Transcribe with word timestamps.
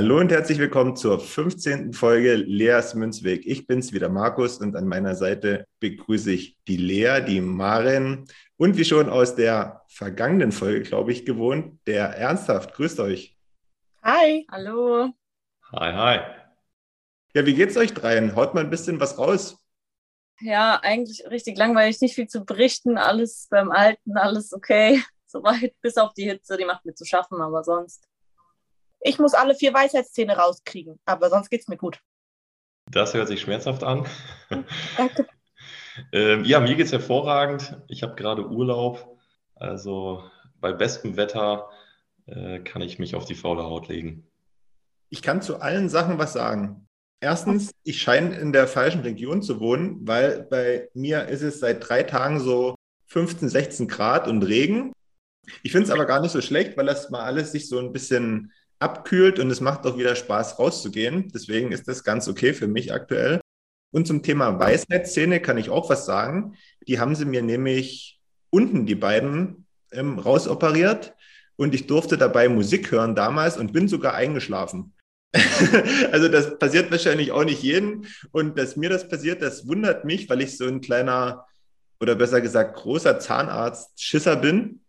Hallo 0.00 0.20
und 0.20 0.30
herzlich 0.30 0.58
willkommen 0.58 0.94
zur 0.94 1.18
15. 1.18 1.92
Folge 1.92 2.36
Leas 2.36 2.94
Münzweg. 2.94 3.44
Ich 3.44 3.66
bin's 3.66 3.92
wieder 3.92 4.08
Markus 4.08 4.58
und 4.58 4.76
an 4.76 4.86
meiner 4.86 5.16
Seite 5.16 5.66
begrüße 5.80 6.30
ich 6.30 6.56
die 6.68 6.76
Lea, 6.76 7.20
die 7.20 7.40
Maren 7.40 8.28
und 8.56 8.76
wie 8.76 8.84
schon 8.84 9.08
aus 9.08 9.34
der 9.34 9.82
vergangenen 9.88 10.52
Folge, 10.52 10.82
glaube 10.82 11.10
ich, 11.10 11.26
gewohnt, 11.26 11.80
der 11.88 12.10
Ernsthaft. 12.10 12.74
Grüßt 12.74 13.00
euch. 13.00 13.36
Hi. 14.04 14.46
Hallo. 14.52 15.10
Hi, 15.72 15.92
hi. 15.92 16.20
Ja, 17.34 17.44
wie 17.44 17.54
geht's 17.54 17.76
euch 17.76 17.92
dreien? 17.92 18.36
Haut 18.36 18.54
mal 18.54 18.62
ein 18.62 18.70
bisschen 18.70 19.00
was 19.00 19.18
raus. 19.18 19.58
Ja, 20.40 20.78
eigentlich 20.80 21.28
richtig 21.28 21.58
langweilig, 21.58 22.00
nicht 22.00 22.14
viel 22.14 22.28
zu 22.28 22.44
berichten, 22.44 22.98
alles 22.98 23.48
beim 23.50 23.72
Alten, 23.72 24.16
alles 24.16 24.52
okay. 24.52 25.02
Soweit, 25.26 25.74
bis 25.82 25.96
auf 25.96 26.14
die 26.14 26.30
Hitze, 26.30 26.56
die 26.56 26.66
macht 26.66 26.84
mir 26.84 26.94
zu 26.94 27.04
schaffen, 27.04 27.40
aber 27.40 27.64
sonst 27.64 28.08
ich 29.00 29.18
muss 29.18 29.34
alle 29.34 29.54
vier 29.54 29.72
Weisheitszähne 29.72 30.36
rauskriegen, 30.36 30.98
aber 31.04 31.30
sonst 31.30 31.50
geht 31.50 31.60
es 31.60 31.68
mir 31.68 31.76
gut. 31.76 32.00
Das 32.90 33.14
hört 33.14 33.28
sich 33.28 33.40
schmerzhaft 33.40 33.84
an. 33.84 34.06
Danke. 34.96 35.26
ähm, 36.12 36.44
ja, 36.44 36.60
mir 36.60 36.74
geht 36.74 36.86
es 36.86 36.92
hervorragend. 36.92 37.76
Ich 37.88 38.02
habe 38.02 38.14
gerade 38.14 38.48
Urlaub. 38.48 39.18
Also 39.54 40.24
bei 40.60 40.72
bestem 40.72 41.16
Wetter 41.16 41.68
äh, 42.26 42.60
kann 42.60 42.82
ich 42.82 42.98
mich 42.98 43.14
auf 43.14 43.24
die 43.24 43.34
faule 43.34 43.64
Haut 43.64 43.88
legen. 43.88 44.26
Ich 45.10 45.22
kann 45.22 45.42
zu 45.42 45.60
allen 45.60 45.88
Sachen 45.88 46.18
was 46.18 46.32
sagen. 46.32 46.86
Erstens, 47.20 47.72
ich 47.82 48.00
scheine 48.00 48.36
in 48.38 48.52
der 48.52 48.68
falschen 48.68 49.00
Region 49.00 49.42
zu 49.42 49.58
wohnen, 49.58 50.06
weil 50.06 50.42
bei 50.42 50.88
mir 50.94 51.26
ist 51.26 51.42
es 51.42 51.58
seit 51.58 51.86
drei 51.88 52.04
Tagen 52.04 52.38
so 52.38 52.76
15, 53.06 53.48
16 53.48 53.88
Grad 53.88 54.28
und 54.28 54.42
Regen. 54.44 54.92
Ich 55.62 55.72
finde 55.72 55.86
es 55.86 55.90
aber 55.90 56.04
gar 56.06 56.20
nicht 56.20 56.30
so 56.30 56.40
schlecht, 56.40 56.76
weil 56.76 56.86
das 56.86 57.10
mal 57.10 57.24
alles 57.24 57.52
sich 57.52 57.68
so 57.68 57.78
ein 57.78 57.92
bisschen 57.92 58.52
abkühlt 58.78 59.38
und 59.38 59.50
es 59.50 59.60
macht 59.60 59.86
auch 59.86 59.98
wieder 59.98 60.14
Spaß 60.14 60.58
rauszugehen. 60.58 61.28
Deswegen 61.34 61.72
ist 61.72 61.88
das 61.88 62.04
ganz 62.04 62.28
okay 62.28 62.54
für 62.54 62.68
mich 62.68 62.92
aktuell. 62.92 63.40
Und 63.90 64.06
zum 64.06 64.22
Thema 64.22 64.58
Weisheitszähne 64.58 65.40
kann 65.40 65.58
ich 65.58 65.70
auch 65.70 65.88
was 65.88 66.06
sagen. 66.06 66.56
Die 66.86 67.00
haben 67.00 67.14
sie 67.14 67.24
mir 67.24 67.42
nämlich 67.42 68.20
unten 68.50 68.86
die 68.86 68.94
beiden 68.94 69.66
ähm, 69.92 70.18
rausoperiert 70.18 71.14
und 71.56 71.74
ich 71.74 71.86
durfte 71.86 72.18
dabei 72.18 72.48
Musik 72.48 72.90
hören 72.90 73.14
damals 73.14 73.56
und 73.56 73.72
bin 73.72 73.88
sogar 73.88 74.14
eingeschlafen. 74.14 74.94
also 76.12 76.28
das 76.28 76.58
passiert 76.58 76.90
wahrscheinlich 76.90 77.32
auch 77.32 77.44
nicht 77.44 77.62
jedem 77.62 78.04
und 78.30 78.58
dass 78.58 78.76
mir 78.76 78.88
das 78.88 79.08
passiert, 79.08 79.42
das 79.42 79.66
wundert 79.66 80.04
mich, 80.04 80.28
weil 80.30 80.40
ich 80.40 80.56
so 80.56 80.66
ein 80.66 80.80
kleiner 80.80 81.46
oder 82.00 82.14
besser 82.14 82.40
gesagt 82.40 82.76
großer 82.76 83.18
Zahnarzt-Schisser 83.18 84.36
bin 84.36 84.80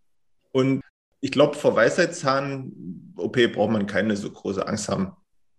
und 0.52 0.82
ich 1.20 1.32
glaube, 1.32 1.54
vor 1.54 1.76
Weisheitszahn-OP 1.76 3.52
braucht 3.52 3.70
man 3.70 3.86
keine 3.86 4.16
so 4.16 4.30
große 4.30 4.66
Angst 4.66 4.88
haben. 4.88 5.16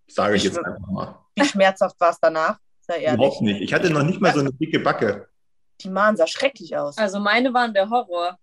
Sage 0.08 0.36
ich, 0.36 0.46
ich 0.46 0.52
jetzt 0.52 0.66
einfach 0.66 0.88
mal. 0.88 1.20
Wie 1.36 1.46
schmerzhaft 1.46 2.00
war 2.00 2.12
es 2.12 2.20
danach? 2.20 2.58
Sei 2.82 3.00
ehrlich. 3.02 3.20
Überhaupt 3.20 3.42
nicht. 3.42 3.62
Ich 3.62 3.74
hatte 3.74 3.90
noch 3.90 4.04
nicht 4.04 4.20
mal 4.20 4.34
so 4.34 4.40
eine 4.40 4.52
dicke 4.52 4.80
Backe. 4.80 5.30
Die 5.82 5.90
Mahn 5.90 6.18
sah 6.18 6.28
schrecklich 6.28 6.76
aus. 6.76 6.98
Also 6.98 7.20
meine 7.20 7.54
waren 7.54 7.74
der 7.74 7.90
Horror. 7.90 8.38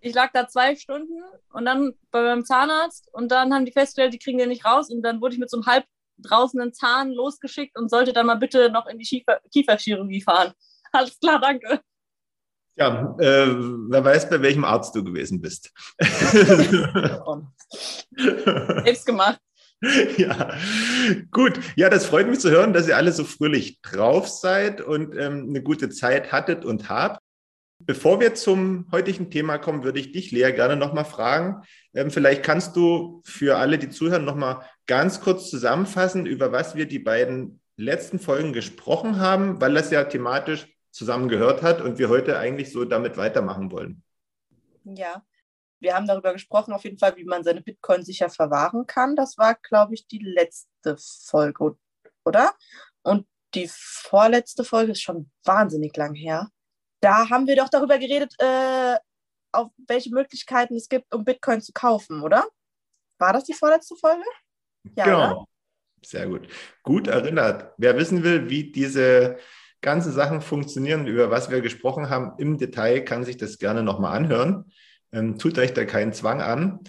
Ich 0.00 0.14
lag 0.14 0.30
da 0.32 0.48
zwei 0.48 0.74
Stunden 0.74 1.22
und 1.52 1.64
dann 1.64 1.94
bei 2.10 2.22
meinem 2.22 2.44
Zahnarzt 2.44 3.08
und 3.12 3.30
dann 3.30 3.54
haben 3.54 3.64
die 3.64 3.72
festgestellt, 3.72 4.12
die 4.12 4.18
kriegen 4.18 4.38
den 4.38 4.48
nicht 4.48 4.64
raus 4.64 4.90
und 4.90 5.02
dann 5.02 5.20
wurde 5.20 5.34
ich 5.34 5.40
mit 5.40 5.48
so 5.48 5.58
einem 5.58 5.66
halb 5.66 5.84
draußenen 6.18 6.72
Zahn 6.72 7.12
losgeschickt 7.12 7.78
und 7.78 7.88
sollte 7.88 8.12
dann 8.12 8.26
mal 8.26 8.34
bitte 8.34 8.70
noch 8.70 8.86
in 8.86 8.98
die 8.98 9.04
Kiefer 9.04 9.40
Kieferchirurgie 9.52 10.20
fahren. 10.20 10.52
Alles 10.92 11.18
klar, 11.20 11.40
danke. 11.40 11.80
Ja, 12.76 13.14
äh, 13.18 13.46
wer 13.90 14.04
weiß, 14.04 14.30
bei 14.30 14.40
welchem 14.40 14.64
Arzt 14.64 14.94
du 14.94 15.04
gewesen 15.04 15.40
bist. 15.40 15.70
Selbst 18.84 19.06
gemacht. 19.06 19.40
Ja, 20.16 20.56
gut. 21.32 21.58
Ja, 21.74 21.90
das 21.90 22.06
freut 22.06 22.28
mich 22.28 22.38
zu 22.38 22.50
hören, 22.50 22.72
dass 22.72 22.86
ihr 22.88 22.96
alle 22.96 23.12
so 23.12 23.24
fröhlich 23.24 23.80
drauf 23.82 24.28
seid 24.28 24.80
und 24.80 25.16
ähm, 25.16 25.46
eine 25.48 25.62
gute 25.62 25.90
Zeit 25.90 26.30
hattet 26.32 26.64
und 26.64 26.88
habt. 26.88 27.20
Bevor 27.80 28.20
wir 28.20 28.34
zum 28.34 28.86
heutigen 28.92 29.28
Thema 29.28 29.58
kommen, 29.58 29.82
würde 29.82 29.98
ich 29.98 30.12
dich, 30.12 30.30
Lea, 30.30 30.52
gerne 30.52 30.76
nochmal 30.76 31.04
fragen. 31.04 31.62
Ähm, 31.94 32.12
vielleicht 32.12 32.44
kannst 32.44 32.76
du 32.76 33.22
für 33.24 33.56
alle, 33.58 33.76
die 33.76 33.90
zuhören, 33.90 34.24
nochmal 34.24 34.62
ganz 34.86 35.20
kurz 35.20 35.50
zusammenfassen, 35.50 36.24
über 36.26 36.52
was 36.52 36.76
wir 36.76 36.86
die 36.86 37.00
beiden 37.00 37.60
letzten 37.76 38.20
Folgen 38.20 38.52
gesprochen 38.52 39.18
haben, 39.18 39.60
weil 39.60 39.74
das 39.74 39.90
ja 39.90 40.04
thematisch 40.04 40.68
zusammen 40.92 41.28
gehört 41.28 41.62
hat 41.62 41.80
und 41.80 41.98
wir 41.98 42.08
heute 42.08 42.38
eigentlich 42.38 42.70
so 42.70 42.84
damit 42.84 43.16
weitermachen 43.16 43.72
wollen. 43.72 44.04
Ja, 44.84 45.24
wir 45.80 45.96
haben 45.96 46.06
darüber 46.06 46.32
gesprochen, 46.32 46.72
auf 46.72 46.84
jeden 46.84 46.98
Fall, 46.98 47.16
wie 47.16 47.24
man 47.24 47.42
seine 47.42 47.60
Bitcoin 47.60 48.04
sicher 48.04 48.30
verwahren 48.30 48.86
kann. 48.86 49.16
Das 49.16 49.36
war, 49.38 49.56
glaube 49.56 49.94
ich, 49.94 50.06
die 50.06 50.20
letzte 50.20 50.96
Folge, 50.96 51.76
oder? 52.24 52.54
Und 53.02 53.26
die 53.54 53.68
vorletzte 53.68 54.64
Folge 54.64 54.92
ist 54.92 55.02
schon 55.02 55.30
wahnsinnig 55.44 55.96
lang 55.96 56.14
her. 56.14 56.48
Da 57.00 57.28
haben 57.28 57.46
wir 57.46 57.56
doch 57.56 57.68
darüber 57.68 57.98
geredet, 57.98 58.34
äh, 58.38 58.96
auf 59.50 59.70
welche 59.88 60.10
Möglichkeiten 60.10 60.76
es 60.76 60.88
gibt, 60.88 61.12
um 61.12 61.24
Bitcoin 61.24 61.60
zu 61.60 61.72
kaufen, 61.72 62.22
oder? 62.22 62.46
War 63.18 63.32
das 63.32 63.44
die 63.44 63.54
vorletzte 63.54 63.96
Folge? 63.96 64.24
Ja, 64.96 65.04
genau. 65.04 65.32
Oder? 65.32 65.44
Sehr 66.04 66.26
gut. 66.26 66.48
Gut 66.82 67.06
erinnert. 67.06 67.74
Wer 67.76 67.96
wissen 67.96 68.22
will, 68.22 68.48
wie 68.48 68.72
diese 68.72 69.38
ganze 69.82 70.12
Sachen 70.12 70.40
funktionieren, 70.40 71.06
über 71.06 71.30
was 71.30 71.50
wir 71.50 71.60
gesprochen 71.60 72.08
haben, 72.08 72.32
im 72.38 72.56
Detail, 72.56 73.00
kann 73.00 73.24
sich 73.24 73.36
das 73.36 73.58
gerne 73.58 73.82
nochmal 73.82 74.16
anhören. 74.16 74.72
Ähm, 75.12 75.38
tut 75.38 75.58
euch 75.58 75.74
da 75.74 75.84
keinen 75.84 76.12
Zwang 76.12 76.40
an. 76.40 76.80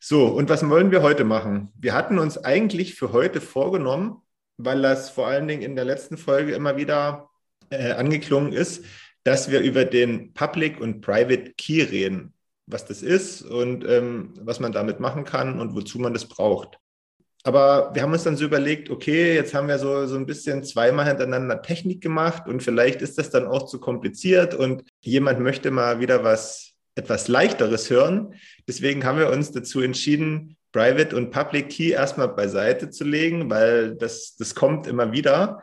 So, 0.00 0.26
und 0.26 0.48
was 0.48 0.68
wollen 0.68 0.90
wir 0.90 1.02
heute 1.02 1.24
machen? 1.24 1.72
Wir 1.78 1.94
hatten 1.94 2.18
uns 2.18 2.38
eigentlich 2.38 2.94
für 2.94 3.12
heute 3.12 3.40
vorgenommen, 3.40 4.22
weil 4.58 4.82
das 4.82 5.10
vor 5.10 5.26
allen 5.26 5.48
Dingen 5.48 5.62
in 5.62 5.76
der 5.76 5.84
letzten 5.84 6.16
Folge 6.16 6.54
immer 6.54 6.76
wieder 6.76 7.30
äh, 7.70 7.92
angeklungen 7.92 8.52
ist, 8.52 8.84
dass 9.24 9.50
wir 9.50 9.60
über 9.60 9.84
den 9.84 10.34
Public 10.34 10.80
und 10.80 11.00
Private 11.00 11.52
Key 11.56 11.82
reden, 11.82 12.34
was 12.66 12.84
das 12.84 13.02
ist 13.02 13.42
und 13.42 13.84
ähm, 13.84 14.34
was 14.40 14.60
man 14.60 14.72
damit 14.72 15.00
machen 15.00 15.24
kann 15.24 15.60
und 15.60 15.74
wozu 15.74 15.98
man 15.98 16.12
das 16.12 16.26
braucht. 16.26 16.78
Aber 17.44 17.90
wir 17.92 18.02
haben 18.02 18.12
uns 18.12 18.22
dann 18.22 18.36
so 18.36 18.44
überlegt, 18.44 18.88
okay, 18.88 19.34
jetzt 19.34 19.52
haben 19.52 19.66
wir 19.66 19.78
so, 19.78 20.06
so 20.06 20.16
ein 20.16 20.26
bisschen 20.26 20.62
zweimal 20.62 21.06
hintereinander 21.06 21.60
Technik 21.60 22.00
gemacht 22.00 22.46
und 22.46 22.62
vielleicht 22.62 23.02
ist 23.02 23.18
das 23.18 23.30
dann 23.30 23.46
auch 23.46 23.66
zu 23.66 23.80
kompliziert 23.80 24.54
und 24.54 24.84
jemand 25.00 25.40
möchte 25.40 25.70
mal 25.72 25.98
wieder 25.98 26.22
was 26.22 26.74
etwas 26.94 27.26
leichteres 27.26 27.90
hören. 27.90 28.34
Deswegen 28.68 29.04
haben 29.04 29.18
wir 29.18 29.30
uns 29.30 29.50
dazu 29.50 29.80
entschieden, 29.80 30.56
Private 30.72 31.16
und 31.16 31.30
Public 31.30 31.70
Key 31.70 31.90
erstmal 31.90 32.28
beiseite 32.28 32.90
zu 32.90 33.04
legen, 33.04 33.50
weil 33.50 33.94
das, 33.96 34.36
das 34.36 34.54
kommt 34.54 34.86
immer 34.86 35.12
wieder. 35.12 35.62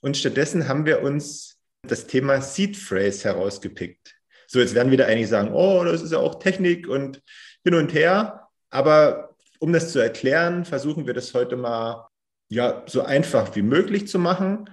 Und 0.00 0.16
stattdessen 0.16 0.68
haben 0.68 0.86
wir 0.86 1.02
uns 1.02 1.58
das 1.82 2.06
Thema 2.06 2.40
Seed 2.40 2.76
Phrase 2.76 3.24
herausgepickt. 3.24 4.14
So, 4.46 4.60
jetzt 4.60 4.74
werden 4.74 4.90
wieder 4.90 5.06
einige 5.06 5.26
sagen, 5.26 5.52
oh, 5.52 5.84
das 5.84 6.02
ist 6.02 6.12
ja 6.12 6.18
auch 6.18 6.38
Technik 6.38 6.88
und 6.88 7.22
hin 7.64 7.74
und 7.74 7.92
her. 7.92 8.48
Aber 8.70 9.27
um 9.58 9.72
das 9.72 9.92
zu 9.92 9.98
erklären, 9.98 10.64
versuchen 10.64 11.06
wir 11.06 11.14
das 11.14 11.34
heute 11.34 11.56
mal 11.56 12.08
ja, 12.48 12.82
so 12.86 13.02
einfach 13.02 13.54
wie 13.56 13.62
möglich 13.62 14.08
zu 14.08 14.18
machen. 14.18 14.70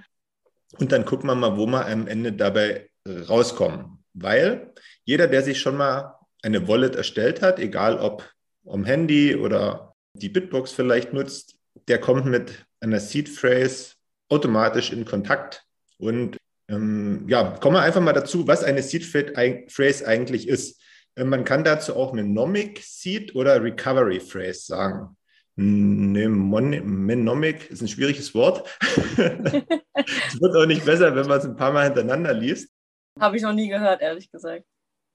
Und 0.80 0.92
dann 0.92 1.06
gucken 1.06 1.28
wir 1.28 1.36
mal, 1.36 1.58
wo 1.58 1.66
wir 1.66 1.86
am 1.86 2.08
Ende 2.08 2.34
dabei 2.34 2.90
rauskommen. 3.08 4.04
Weil 4.14 4.74
jeder, 5.04 5.28
der 5.28 5.44
sich 5.44 5.60
schon 5.60 5.78
mal 5.78 6.16
eine 6.42 6.68
Wallet 6.68 6.96
erstellt 6.96 7.42
hat, 7.42 7.60
egal 7.60 8.00
ob 8.00 8.30
am 8.68 8.86
Handy 8.86 9.36
oder 9.36 9.94
die 10.14 10.30
Bitbox 10.30 10.72
vielleicht 10.72 11.14
nutzt, 11.14 11.56
der 11.88 12.00
kommt 12.00 12.26
mit 12.26 12.66
einer 12.80 13.00
Seed 13.00 13.30
Phrase 13.30 13.94
automatisch 14.30 14.92
in 14.92 15.06
Kontakt. 15.06 15.64
Und 15.98 16.38
ähm, 16.68 17.26
ja, 17.28 17.58
kommen 17.58 17.76
wir 17.76 17.82
einfach 17.82 18.02
mal 18.02 18.14
dazu, 18.14 18.48
was 18.48 18.64
eine 18.64 18.82
Seed 18.82 19.06
Phrase 19.06 20.08
eigentlich 20.08 20.48
ist. 20.48 20.82
Äh, 21.16 21.24
man 21.24 21.44
kann 21.44 21.64
dazu 21.64 21.96
auch 21.96 22.14
eine 22.14 22.24
Nomic 22.24 22.82
Seed 22.84 23.36
oder 23.36 23.62
Recovery 23.62 24.20
Phrase 24.20 24.62
sagen. 24.62 25.18
Nee, 25.58 26.28
Menomic 26.28 27.72
ist 27.72 27.82
ein 27.82 27.88
schwieriges 27.88 28.36
Wort. 28.36 28.68
es 28.82 30.42
wird 30.42 30.56
auch 30.56 30.66
nicht 30.66 30.84
besser, 30.84 31.16
wenn 31.16 31.28
man 31.28 31.40
es 31.40 31.46
ein 31.46 31.56
paar 31.56 31.72
Mal 31.72 31.86
hintereinander 31.86 32.34
liest. 32.34 32.70
Habe 33.18 33.38
ich 33.38 33.44
noch 33.44 33.54
nie 33.54 33.70
gehört, 33.70 34.02
ehrlich 34.02 34.30
gesagt. 34.30 34.66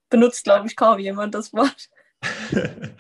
Benutzt, 0.09 0.45
glaube 0.45 0.67
ich, 0.67 0.77
kaum 0.77 0.99
jemand 0.99 1.35
das 1.35 1.53
Wort. 1.53 1.89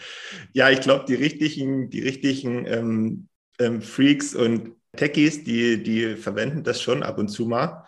ja, 0.52 0.68
ich 0.68 0.80
glaube, 0.82 1.06
die 1.06 1.14
richtigen, 1.14 1.88
die 1.88 2.02
richtigen 2.02 2.66
ähm, 2.66 3.28
ähm, 3.58 3.80
Freaks 3.80 4.34
und 4.34 4.76
Techies, 4.94 5.42
die, 5.42 5.82
die 5.82 6.16
verwenden 6.16 6.62
das 6.62 6.82
schon 6.82 7.02
ab 7.02 7.16
und 7.16 7.28
zu 7.28 7.46
mal, 7.46 7.86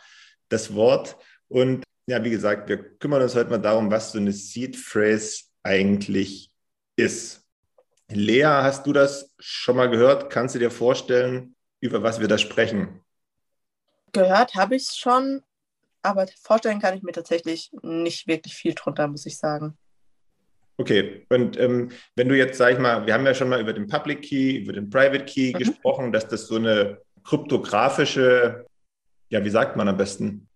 das 0.48 0.74
Wort. 0.74 1.18
Und 1.48 1.84
ja, 2.12 2.22
wie 2.22 2.30
gesagt, 2.30 2.68
wir 2.68 2.76
kümmern 2.98 3.22
uns 3.22 3.34
heute 3.34 3.48
mal 3.48 3.58
darum, 3.58 3.90
was 3.90 4.12
so 4.12 4.18
eine 4.18 4.32
Seed 4.32 4.76
Phrase 4.76 5.44
eigentlich 5.62 6.52
ist. 6.94 7.42
Lea, 8.10 8.44
hast 8.44 8.86
du 8.86 8.92
das 8.92 9.34
schon 9.38 9.76
mal 9.76 9.88
gehört? 9.88 10.28
Kannst 10.28 10.54
du 10.54 10.58
dir 10.58 10.70
vorstellen, 10.70 11.56
über 11.80 12.02
was 12.02 12.20
wir 12.20 12.28
da 12.28 12.36
sprechen? 12.36 13.00
Gehört 14.12 14.54
habe 14.56 14.76
ich 14.76 14.82
es 14.82 14.96
schon, 14.98 15.42
aber 16.02 16.26
vorstellen 16.42 16.80
kann 16.80 16.94
ich 16.94 17.02
mir 17.02 17.12
tatsächlich 17.12 17.70
nicht 17.80 18.26
wirklich 18.26 18.54
viel 18.54 18.74
drunter, 18.74 19.08
muss 19.08 19.24
ich 19.24 19.38
sagen. 19.38 19.78
Okay, 20.76 21.24
und 21.30 21.58
ähm, 21.58 21.92
wenn 22.14 22.28
du 22.28 22.36
jetzt, 22.36 22.58
sag 22.58 22.74
ich 22.74 22.78
mal, 22.78 23.06
wir 23.06 23.14
haben 23.14 23.24
ja 23.24 23.32
schon 23.32 23.48
mal 23.48 23.60
über 23.60 23.72
den 23.72 23.86
Public 23.86 24.20
Key, 24.20 24.58
über 24.58 24.74
den 24.74 24.90
Private 24.90 25.24
Key 25.24 25.54
mhm. 25.54 25.58
gesprochen, 25.58 26.12
dass 26.12 26.28
das 26.28 26.46
so 26.46 26.56
eine 26.56 26.98
kryptografische, 27.24 28.66
ja, 29.30 29.42
wie 29.42 29.50
sagt 29.50 29.76
man 29.76 29.88
am 29.88 29.96
besten, 29.96 30.50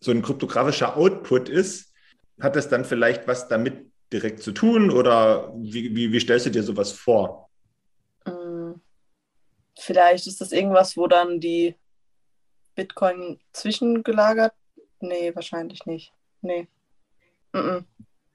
so 0.00 0.10
ein 0.10 0.22
kryptografischer 0.22 0.96
Output 0.96 1.48
ist, 1.48 1.92
hat 2.40 2.56
das 2.56 2.68
dann 2.68 2.84
vielleicht 2.84 3.26
was 3.26 3.48
damit 3.48 3.90
direkt 4.12 4.42
zu 4.42 4.52
tun 4.52 4.90
oder 4.90 5.52
wie, 5.56 5.94
wie, 5.94 6.12
wie 6.12 6.20
stellst 6.20 6.46
du 6.46 6.50
dir 6.50 6.62
sowas 6.62 6.92
vor? 6.92 7.50
Mm, 8.24 8.74
vielleicht 9.78 10.26
ist 10.26 10.40
das 10.40 10.52
irgendwas, 10.52 10.96
wo 10.96 11.06
dann 11.06 11.40
die 11.40 11.74
Bitcoin 12.74 13.40
zwischengelagert? 13.52 14.54
Nee, 15.00 15.34
wahrscheinlich 15.34 15.84
nicht. 15.86 16.12
Nee. 16.40 16.68
Mm 17.52 17.58
-mm. 17.58 17.84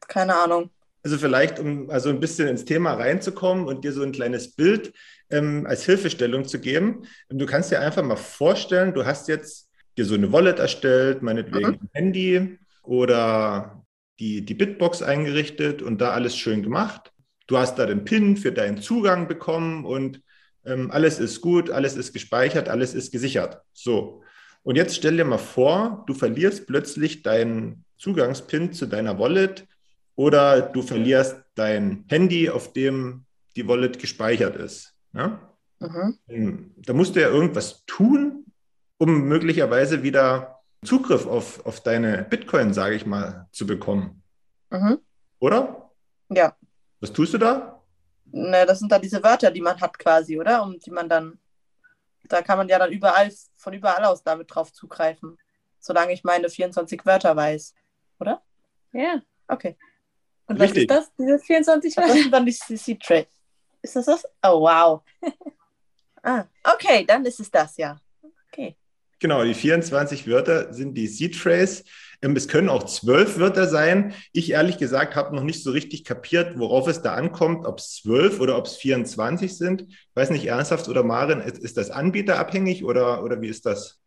Keine 0.08 0.36
Ahnung. 0.36 0.70
Also 1.04 1.18
vielleicht, 1.18 1.60
um 1.60 1.90
also 1.90 2.10
ein 2.10 2.20
bisschen 2.20 2.48
ins 2.48 2.66
Thema 2.66 2.94
reinzukommen 2.94 3.68
und 3.68 3.84
dir 3.84 3.92
so 3.92 4.04
ein 4.04 4.14
kleines 4.14 4.56
Bild 4.56 4.94
ähm, 5.30 5.66
als 5.68 5.84
Hilfestellung 5.84 6.46
zu 6.46 6.60
geben. 6.60 7.06
Du 7.30 7.46
kannst 7.46 7.72
dir 7.72 7.82
einfach 7.82 8.04
mal 8.04 8.16
vorstellen, 8.16 8.94
du 8.94 9.06
hast 9.06 9.28
jetzt 9.28 9.70
dir 9.98 10.06
so 10.06 10.16
eine 10.16 10.32
Wallet 10.32 10.60
erstellt, 10.60 11.22
meinetwegen 11.22 11.70
mhm. 11.70 11.80
ein 11.82 11.90
Handy 11.94 12.60
oder 12.84 13.84
die, 14.20 14.46
die 14.46 14.54
Bitbox 14.54 15.02
eingerichtet 15.02 15.82
und 15.82 16.02
da 16.02 16.12
alles 16.12 16.36
schön 16.38 16.64
gemacht. 16.64 17.12
Du 17.48 17.58
hast 17.58 17.76
da 17.76 17.86
den 17.86 18.06
PIN 18.06 18.38
für 18.38 18.52
deinen 18.52 18.82
Zugang 18.82 19.28
bekommen 19.28 19.86
und 19.86 20.22
ähm, 20.66 20.92
alles 20.92 21.20
ist 21.20 21.42
gut, 21.42 21.70
alles 21.70 21.96
ist 21.96 22.14
gespeichert, 22.14 22.70
alles 22.70 22.94
ist 22.94 23.12
gesichert. 23.12 23.62
So. 23.74 24.24
Und 24.64 24.78
jetzt 24.78 24.96
stell 24.96 25.18
dir 25.18 25.26
mal 25.26 25.38
vor, 25.38 26.04
du 26.08 26.14
verlierst 26.14 26.68
plötzlich 26.68 27.22
deinen 27.22 27.84
Zugangspin 27.98 28.72
zu 28.72 28.86
deiner 28.86 29.20
Wallet 29.20 29.68
oder 30.16 30.62
du 30.62 30.82
verlierst 30.82 31.38
dein 31.56 32.06
Handy, 32.08 32.50
auf 32.50 32.72
dem 32.74 33.26
die 33.56 33.68
Wallet 33.68 34.00
gespeichert 34.00 34.56
ist. 34.56 34.96
Ja? 35.14 35.54
Mhm. 35.80 36.18
Ähm, 36.28 36.72
da 36.78 36.94
musst 36.94 37.16
du 37.16 37.22
ja 37.22 37.28
irgendwas 37.28 37.84
tun, 37.86 38.43
um 39.04 39.24
möglicherweise 39.28 40.02
wieder 40.02 40.62
Zugriff 40.86 41.28
auf, 41.28 41.66
auf 41.66 41.82
deine 41.82 42.24
Bitcoin, 42.24 42.74
sage 42.74 42.96
ich 42.96 43.06
mal, 43.06 43.50
zu 43.52 43.68
bekommen. 43.68 44.24
Mhm. 44.70 45.00
Oder? 45.40 45.92
Ja. 46.30 46.56
Was 47.02 47.12
tust 47.12 47.34
du 47.34 47.38
da? 47.38 47.84
Ne, 48.32 48.66
das 48.66 48.80
sind 48.80 48.94
da 48.94 49.00
diese 49.00 49.22
Wörter, 49.22 49.52
die 49.52 49.60
man 49.60 49.80
hat 49.82 50.00
quasi, 50.00 50.40
oder? 50.40 50.64
Und 50.64 50.86
die 50.86 50.92
man 50.92 51.10
dann, 51.10 51.38
da 52.30 52.42
kann 52.42 52.58
man 52.58 52.70
ja 52.70 52.80
dann 52.80 52.94
überall, 52.94 53.30
von 53.58 53.74
überall 53.74 54.06
aus 54.06 54.24
damit 54.24 54.56
drauf 54.56 54.72
zugreifen. 54.72 55.38
Solange 55.80 56.14
ich 56.14 56.24
meine 56.24 56.48
24 56.48 57.06
Wörter 57.06 57.36
weiß. 57.36 57.74
Oder? 58.22 58.42
Ja. 58.94 59.22
Okay. 59.50 59.76
Und 60.48 60.62
Richtig. 60.62 60.90
was 60.90 61.00
ist 61.00 61.10
das, 61.10 61.16
diese 61.18 61.40
24 61.40 61.98
Wörter? 61.98 62.08
Das 62.08 62.22
sind 62.22 62.32
dann 62.32 62.46
die 62.46 62.54
CC-Trade. 62.54 63.28
Ist 63.82 63.98
das 63.98 64.06
das? 64.06 64.26
Oh, 64.42 64.62
wow. 64.62 65.02
ah, 66.24 66.46
okay, 66.64 67.06
dann 67.06 67.26
ist 67.26 67.42
es 67.42 67.52
das, 67.52 67.76
ja. 67.76 68.00
Okay. 68.48 68.78
Genau, 69.24 69.42
die 69.46 69.54
24 69.54 70.28
Wörter 70.28 70.74
sind 70.74 70.96
die 70.96 71.08
Seed 71.08 71.38
Phrase. 71.38 71.86
Ähm, 72.22 72.36
es 72.36 72.50
können 72.50 72.68
auch 72.68 72.84
zwölf 72.84 73.40
Wörter 73.40 73.70
sein. 73.70 74.14
Ich 74.34 74.52
ehrlich 74.52 74.80
gesagt 74.80 75.16
habe 75.16 75.34
noch 75.34 75.44
nicht 75.44 75.64
so 75.64 75.72
richtig 75.72 76.04
kapiert, 76.04 76.60
worauf 76.60 76.90
es 76.90 77.02
da 77.02 77.14
ankommt, 77.14 77.66
ob 77.66 77.80
es 77.80 77.96
zwölf 77.96 78.42
oder 78.42 78.58
ob 78.58 78.66
es 78.66 78.76
24 78.76 79.58
sind. 79.58 79.84
Ich 79.84 80.10
weiß 80.14 80.30
nicht, 80.30 80.46
ernsthaft 80.46 80.90
oder 80.90 81.04
Maren, 81.04 81.40
ist 81.40 81.78
das 81.78 81.90
anbieterabhängig 81.90 82.84
oder, 82.84 83.24
oder 83.24 83.40
wie 83.40 83.48
ist 83.48 83.66
das? 83.66 84.02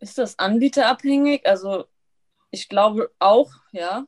Ist 0.00 0.18
das 0.18 0.38
anbieterabhängig? 0.38 1.46
Also 1.46 1.86
ich 2.50 2.68
glaube 2.68 3.10
auch, 3.18 3.50
ja. 3.72 4.04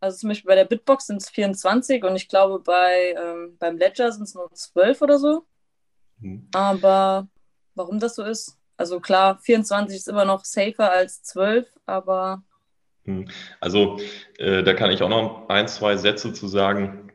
Also 0.00 0.16
zum 0.16 0.30
Beispiel 0.30 0.48
bei 0.48 0.54
der 0.54 0.64
Bitbox 0.64 1.08
sind 1.08 1.20
es 1.20 1.28
24 1.28 2.02
und 2.02 2.16
ich 2.16 2.30
glaube 2.30 2.60
bei, 2.60 3.14
ähm, 3.14 3.58
beim 3.58 3.76
Ledger 3.76 4.10
sind 4.10 4.22
es 4.22 4.34
nur 4.34 4.50
12 4.50 5.02
oder 5.02 5.18
so. 5.18 5.44
Mhm. 6.20 6.48
Aber 6.54 7.28
warum 7.74 8.00
das 8.00 8.14
so 8.14 8.24
ist, 8.24 8.56
also 8.76 9.00
klar, 9.00 9.38
24 9.38 9.96
ist 9.96 10.08
immer 10.08 10.24
noch 10.24 10.44
safer 10.44 10.92
als 10.92 11.22
12, 11.22 11.66
aber. 11.86 12.42
Hm. 13.04 13.28
Also 13.60 13.98
äh, 14.38 14.62
da 14.62 14.74
kann 14.74 14.90
ich 14.90 15.02
auch 15.02 15.08
noch 15.08 15.48
ein, 15.48 15.68
zwei 15.68 15.96
Sätze 15.96 16.32
zu 16.32 16.48
sagen. 16.48 17.12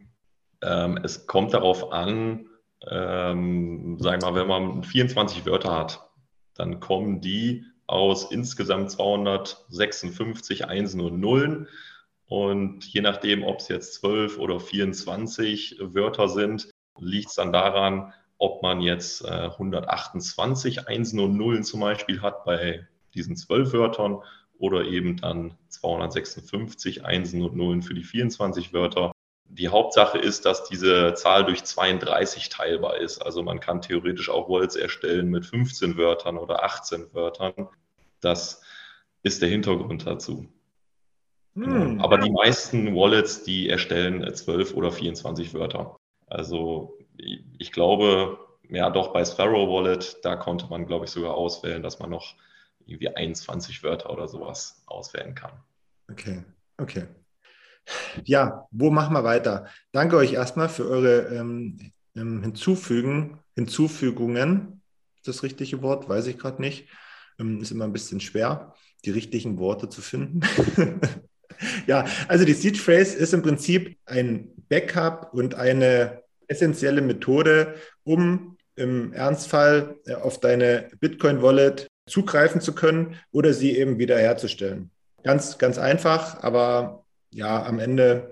Ähm, 0.61 0.99
es 1.03 1.27
kommt 1.27 1.53
darauf 1.53 1.91
an, 1.91 2.47
ähm, 2.89 3.97
sagen 3.99 4.21
wir 4.21 4.31
mal, 4.31 4.35
wenn 4.35 4.47
man 4.47 4.83
24 4.83 5.45
Wörter 5.45 5.77
hat, 5.77 6.09
dann 6.55 6.79
kommen 6.79 7.21
die 7.21 7.65
aus 7.87 8.31
insgesamt 8.31 8.91
256 8.91 10.65
Einsen 10.65 11.01
und 11.01 11.19
Nullen. 11.19 11.67
Und 12.25 12.85
je 12.85 13.01
nachdem, 13.01 13.43
ob 13.43 13.59
es 13.59 13.67
jetzt 13.67 13.95
12 13.95 14.39
oder 14.39 14.59
24 14.59 15.77
Wörter 15.81 16.29
sind, 16.29 16.69
liegt 16.97 17.29
es 17.29 17.35
dann 17.35 17.51
daran, 17.51 18.13
ob 18.41 18.63
man 18.63 18.81
jetzt 18.81 19.23
äh, 19.23 19.49
128 19.51 20.87
Einsen 20.87 21.19
und 21.19 21.37
Nullen 21.37 21.63
zum 21.63 21.79
Beispiel 21.79 22.23
hat 22.23 22.43
bei 22.43 22.87
diesen 23.13 23.35
zwölf 23.35 23.71
Wörtern 23.71 24.23
oder 24.57 24.83
eben 24.85 25.17
dann 25.17 25.53
256 25.67 27.05
Einsen 27.05 27.43
und 27.43 27.55
Nullen 27.55 27.83
für 27.83 27.93
die 27.93 28.03
24 28.03 28.73
Wörter. 28.73 29.11
Die 29.45 29.69
Hauptsache 29.69 30.17
ist, 30.17 30.45
dass 30.45 30.67
diese 30.67 31.13
Zahl 31.13 31.45
durch 31.45 31.63
32 31.63 32.49
teilbar 32.49 32.97
ist. 32.97 33.19
Also 33.19 33.43
man 33.43 33.59
kann 33.59 33.83
theoretisch 33.83 34.31
auch 34.31 34.49
Wallets 34.49 34.75
erstellen 34.75 35.29
mit 35.29 35.45
15 35.45 35.95
Wörtern 35.97 36.39
oder 36.39 36.63
18 36.63 37.13
Wörtern. 37.13 37.67
Das 38.21 38.63
ist 39.21 39.43
der 39.43 39.49
Hintergrund 39.49 40.07
dazu. 40.07 40.47
Hm. 41.53 42.01
Aber 42.01 42.17
die 42.17 42.31
meisten 42.31 42.95
Wallets, 42.95 43.43
die 43.43 43.69
erstellen 43.69 44.33
12 44.33 44.73
oder 44.73 44.91
24 44.91 45.53
Wörter. 45.53 46.00
Also 46.31 46.97
ich 47.57 47.73
glaube, 47.73 48.39
ja 48.69 48.89
doch 48.89 49.11
bei 49.11 49.25
Sparrow 49.25 49.67
Wallet, 49.67 50.17
da 50.23 50.37
konnte 50.37 50.65
man, 50.67 50.85
glaube 50.85 51.05
ich, 51.05 51.11
sogar 51.11 51.33
auswählen, 51.33 51.83
dass 51.83 51.99
man 51.99 52.09
noch 52.09 52.35
irgendwie 52.85 53.09
21 53.09 53.83
Wörter 53.83 54.09
oder 54.09 54.29
sowas 54.29 54.81
auswählen 54.85 55.35
kann. 55.35 55.51
Okay, 56.09 56.43
okay. 56.77 57.07
Ja, 58.23 58.65
wo 58.71 58.91
machen 58.91 59.13
wir 59.13 59.25
weiter? 59.25 59.65
Danke 59.91 60.15
euch 60.15 60.33
erstmal 60.33 60.69
für 60.69 60.87
eure 60.87 61.35
ähm, 61.35 61.91
ähm 62.15 62.41
Hinzufügen, 62.43 63.39
Hinzufügungen. 63.55 64.81
Ist 65.17 65.27
das 65.27 65.43
richtige 65.43 65.81
Wort? 65.81 66.07
Weiß 66.07 66.27
ich 66.27 66.37
gerade 66.37 66.61
nicht. 66.61 66.87
Ähm, 67.39 67.59
ist 67.59 67.71
immer 67.71 67.85
ein 67.85 67.93
bisschen 67.93 68.21
schwer, 68.21 68.73
die 69.03 69.11
richtigen 69.11 69.59
Worte 69.59 69.89
zu 69.89 70.01
finden. 70.01 70.41
ja, 71.87 72.05
also 72.27 72.45
die 72.45 72.53
Seed 72.53 72.77
Phrase 72.77 73.17
ist 73.17 73.33
im 73.33 73.41
Prinzip 73.41 73.97
ein 74.05 74.49
Backup 74.69 75.33
und 75.33 75.55
eine 75.55 76.21
essentielle 76.47 77.01
Methode, 77.01 77.75
um 78.03 78.57
im 78.75 79.13
Ernstfall 79.13 79.95
äh, 80.05 80.15
auf 80.15 80.39
deine 80.39 80.89
Bitcoin-Wallet 80.99 81.87
zugreifen 82.07 82.61
zu 82.61 82.73
können 82.73 83.15
oder 83.31 83.53
sie 83.53 83.77
eben 83.77 83.99
wiederherzustellen. 83.99 84.91
Ganz, 85.23 85.57
ganz 85.57 85.77
einfach, 85.77 86.43
aber 86.43 87.05
ja, 87.31 87.63
am 87.63 87.79
Ende 87.79 88.31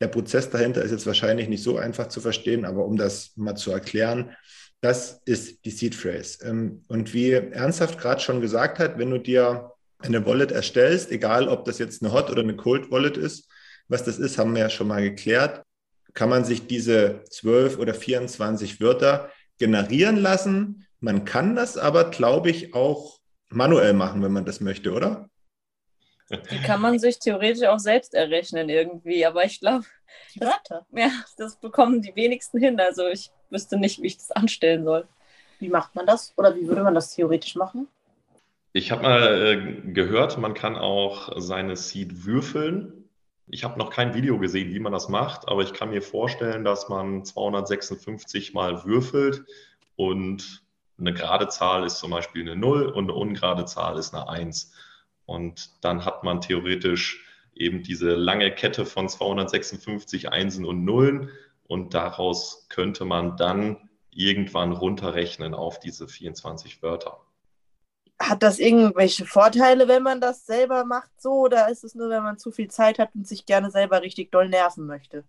der 0.00 0.08
Prozess 0.08 0.48
dahinter 0.48 0.82
ist 0.82 0.90
jetzt 0.90 1.06
wahrscheinlich 1.06 1.48
nicht 1.48 1.62
so 1.62 1.76
einfach 1.76 2.08
zu 2.08 2.20
verstehen, 2.20 2.64
aber 2.64 2.86
um 2.86 2.96
das 2.96 3.32
mal 3.36 3.54
zu 3.54 3.70
erklären, 3.70 4.34
das 4.80 5.20
ist 5.26 5.64
die 5.64 5.70
Seed 5.70 5.94
Phrase. 5.94 6.38
Ähm, 6.44 6.82
und 6.88 7.12
wie 7.12 7.32
Ernsthaft 7.32 7.98
gerade 7.98 8.20
schon 8.20 8.40
gesagt 8.40 8.78
hat, 8.78 8.98
wenn 8.98 9.10
du 9.10 9.18
dir 9.18 9.72
eine 10.02 10.24
Wallet 10.26 10.52
erstellst, 10.52 11.10
egal 11.10 11.48
ob 11.48 11.64
das 11.64 11.78
jetzt 11.78 12.02
eine 12.02 12.12
Hot 12.12 12.30
oder 12.30 12.42
eine 12.42 12.56
Cold 12.56 12.90
Wallet 12.90 13.16
ist, 13.16 13.48
was 13.88 14.04
das 14.04 14.18
ist, 14.18 14.38
haben 14.38 14.54
wir 14.54 14.62
ja 14.62 14.70
schon 14.70 14.88
mal 14.88 15.02
geklärt, 15.02 15.64
kann 16.14 16.28
man 16.28 16.44
sich 16.44 16.66
diese 16.66 17.22
12 17.30 17.78
oder 17.78 17.94
24 17.94 18.80
Wörter 18.80 19.30
generieren 19.58 20.16
lassen. 20.16 20.86
Man 21.00 21.24
kann 21.24 21.56
das 21.56 21.76
aber, 21.76 22.10
glaube 22.10 22.50
ich, 22.50 22.74
auch 22.74 23.18
manuell 23.48 23.92
machen, 23.92 24.22
wenn 24.22 24.32
man 24.32 24.44
das 24.44 24.60
möchte, 24.60 24.92
oder? 24.92 25.28
Die 26.30 26.60
kann 26.62 26.80
man 26.80 26.98
sich 26.98 27.18
theoretisch 27.18 27.66
auch 27.66 27.80
selbst 27.80 28.14
errechnen 28.14 28.68
irgendwie, 28.68 29.26
aber 29.26 29.44
ich 29.44 29.58
glaube, 29.58 29.84
Wörter. 30.36 30.86
ja, 30.92 31.10
das 31.36 31.56
bekommen 31.56 32.02
die 32.02 32.14
wenigsten 32.14 32.58
hin. 32.58 32.78
Also 32.78 33.08
ich 33.08 33.30
wüsste 33.50 33.76
nicht, 33.76 34.00
wie 34.00 34.06
ich 34.06 34.16
das 34.16 34.30
anstellen 34.30 34.84
soll. 34.84 35.08
Wie 35.58 35.68
macht 35.68 35.94
man 35.94 36.06
das? 36.06 36.32
Oder 36.36 36.54
wie 36.54 36.66
würde 36.66 36.84
man 36.84 36.94
das 36.94 37.14
theoretisch 37.14 37.56
machen? 37.56 37.88
Ich 38.72 38.92
habe 38.92 39.02
mal 39.02 39.46
äh, 39.46 39.92
gehört, 39.92 40.38
man 40.38 40.54
kann 40.54 40.76
auch 40.76 41.32
seine 41.40 41.74
Seed 41.74 42.24
würfeln. 42.24 43.08
Ich 43.48 43.64
habe 43.64 43.76
noch 43.78 43.90
kein 43.90 44.14
Video 44.14 44.38
gesehen, 44.38 44.72
wie 44.72 44.78
man 44.78 44.92
das 44.92 45.08
macht, 45.08 45.48
aber 45.48 45.62
ich 45.62 45.72
kann 45.72 45.90
mir 45.90 46.02
vorstellen, 46.02 46.64
dass 46.64 46.88
man 46.88 47.24
256 47.24 48.54
mal 48.54 48.84
würfelt 48.84 49.44
und 49.96 50.62
eine 51.00 51.12
gerade 51.12 51.48
Zahl 51.48 51.84
ist 51.84 51.98
zum 51.98 52.12
Beispiel 52.12 52.42
eine 52.42 52.54
0 52.54 52.86
und 52.86 53.04
eine 53.04 53.14
ungerade 53.14 53.64
Zahl 53.64 53.98
ist 53.98 54.14
eine 54.14 54.28
1. 54.28 54.72
Und 55.26 55.70
dann 55.80 56.04
hat 56.04 56.22
man 56.22 56.40
theoretisch 56.40 57.24
eben 57.56 57.82
diese 57.82 58.14
lange 58.14 58.54
Kette 58.54 58.86
von 58.86 59.08
256 59.08 60.30
Einsen 60.30 60.64
und 60.64 60.84
Nullen 60.84 61.30
und 61.66 61.94
daraus 61.94 62.66
könnte 62.68 63.04
man 63.04 63.36
dann 63.36 63.88
irgendwann 64.12 64.72
runterrechnen 64.72 65.54
auf 65.54 65.80
diese 65.80 66.06
24 66.06 66.82
Wörter. 66.82 67.20
Hat 68.20 68.42
das 68.42 68.58
irgendwelche 68.58 69.24
Vorteile, 69.24 69.88
wenn 69.88 70.02
man 70.02 70.20
das 70.20 70.44
selber 70.44 70.84
macht 70.84 71.10
so? 71.18 71.32
Oder 71.32 71.70
ist 71.70 71.84
es 71.84 71.94
nur, 71.94 72.10
wenn 72.10 72.22
man 72.22 72.38
zu 72.38 72.52
viel 72.52 72.68
Zeit 72.68 72.98
hat 72.98 73.10
und 73.14 73.26
sich 73.26 73.46
gerne 73.46 73.70
selber 73.70 74.02
richtig 74.02 74.30
doll 74.30 74.48
nerven 74.48 74.86
möchte? 74.86 75.24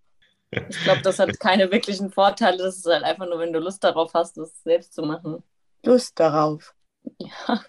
Ich 0.51 0.83
glaube, 0.83 1.01
das 1.01 1.17
hat 1.17 1.39
keine 1.39 1.71
wirklichen 1.71 2.11
Vorteile. 2.11 2.57
Das 2.57 2.75
ist 2.77 2.85
halt 2.85 3.03
einfach 3.03 3.25
nur, 3.25 3.39
wenn 3.39 3.53
du 3.53 3.59
Lust 3.59 3.83
darauf 3.83 4.13
hast, 4.13 4.37
das 4.37 4.61
selbst 4.63 4.93
zu 4.93 5.03
machen. 5.03 5.41
Lust 5.83 6.19
darauf. 6.19 6.75
Ja. 7.17 7.63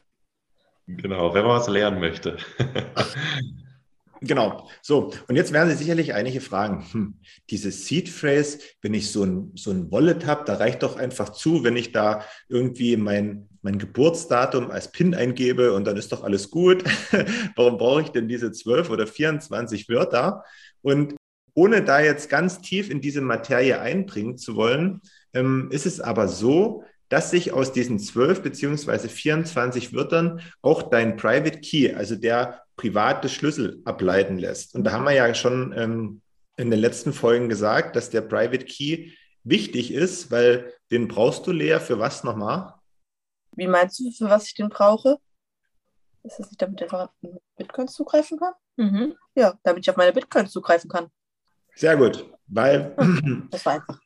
Genau, 0.89 1.33
wenn 1.33 1.45
man 1.47 1.59
was 1.59 1.69
lernen 1.69 2.01
möchte. 2.01 2.37
Genau. 4.23 4.69
So, 4.83 5.13
und 5.27 5.35
jetzt 5.35 5.53
werden 5.53 5.69
Sie 5.71 5.77
sicherlich 5.77 6.15
einige 6.15 6.41
fragen, 6.41 6.87
hm, 6.93 7.15
diese 7.51 7.73
Seed 7.73 8.09
Phrase, 8.09 8.61
wenn 8.81 8.95
ich 8.95 9.11
so 9.11 9.25
ein, 9.25 9.51
so 9.57 9.73
ein 9.73 9.91
Wallet 9.91 10.27
habe, 10.27 10.45
da 10.45 10.55
reicht 10.55 10.85
doch 10.85 10.97
einfach 10.97 11.31
zu, 11.31 11.65
wenn 11.65 11.77
ich 11.77 11.91
da 11.91 12.25
irgendwie 12.49 12.97
mein, 12.97 13.49
mein 13.63 13.79
Geburtsdatum 13.79 14.71
als 14.71 14.91
PIN 14.91 15.15
eingebe 15.15 15.73
und 15.73 15.87
dann 15.87 15.97
ist 15.97 16.13
doch 16.13 16.25
alles 16.25 16.51
gut. 16.51 16.85
Warum 17.57 17.79
brauche 17.79 18.03
ich 18.03 18.09
denn 18.09 18.29
diese 18.29 18.53
12 18.53 18.91
oder 18.91 19.07
24 19.07 19.89
Wörter? 19.89 20.45
Und 20.83 21.15
ohne 21.55 21.83
da 21.83 22.01
jetzt 22.01 22.29
ganz 22.29 22.61
tief 22.61 22.91
in 22.91 23.01
diese 23.01 23.21
Materie 23.21 23.81
einbringen 23.81 24.37
zu 24.37 24.57
wollen, 24.57 25.01
ähm, 25.33 25.69
ist 25.71 25.87
es 25.87 26.01
aber 26.01 26.29
so, 26.29 26.85
dass 27.09 27.31
sich 27.31 27.53
aus 27.53 27.73
diesen 27.73 27.99
12 27.99 28.43
beziehungsweise 28.43 29.09
24 29.09 29.95
Wörtern 29.95 30.41
auch 30.63 30.83
dein 30.83 31.17
Private 31.17 31.61
Key, 31.61 31.93
also 31.95 32.17
der 32.17 32.63
private 32.77 33.29
Schlüssel 33.29 33.83
ableiten 33.85 34.39
lässt. 34.39 34.75
Und 34.75 34.85
da 34.85 34.93
haben 34.93 35.05
wir 35.05 35.13
ja 35.13 35.33
schon 35.35 35.75
ähm, 35.77 36.23
in 36.57 36.71
den 36.71 36.81
letzten 36.81 37.13
Folgen 37.13 37.49
gesagt, 37.49 37.97
dass 37.97 38.11
der 38.11 38.23
Private 38.23 38.65
Key 38.65 39.11
wichtig 39.45 39.93
ist, 39.93 40.31
weil 40.31 40.73
den 40.91 41.07
brauchst 41.07 41.47
du, 41.47 41.53
Lea, 41.53 41.79
für 41.81 41.99
was 41.99 42.25
nochmal? 42.25 42.75
Wie 43.53 43.67
meinst 43.67 43.99
du, 44.01 44.11
für 44.11 44.31
was 44.31 44.47
ich 44.47 44.55
den 44.55 44.69
brauche? 44.69 45.19
Ist 46.25 46.39
das 46.39 46.49
nicht, 46.49 46.63
damit 46.63 46.81
ich 46.81 46.85
einfach 46.85 47.09
auf 47.09 47.31
Bitcoins 47.57 47.93
zugreifen 47.93 48.39
kann? 48.39 48.55
Mhm. 48.77 49.17
Ja, 49.35 49.59
damit 49.63 49.85
ich 49.85 49.91
auf 49.91 49.97
meine 49.97 50.13
Bitcoins 50.13 50.53
zugreifen 50.53 50.89
kann. 50.89 51.09
Sehr 51.75 51.97
gut, 51.97 52.31
weil 52.47 52.95
Das 53.51 53.67
war 53.67 53.75
einfach. 53.75 54.01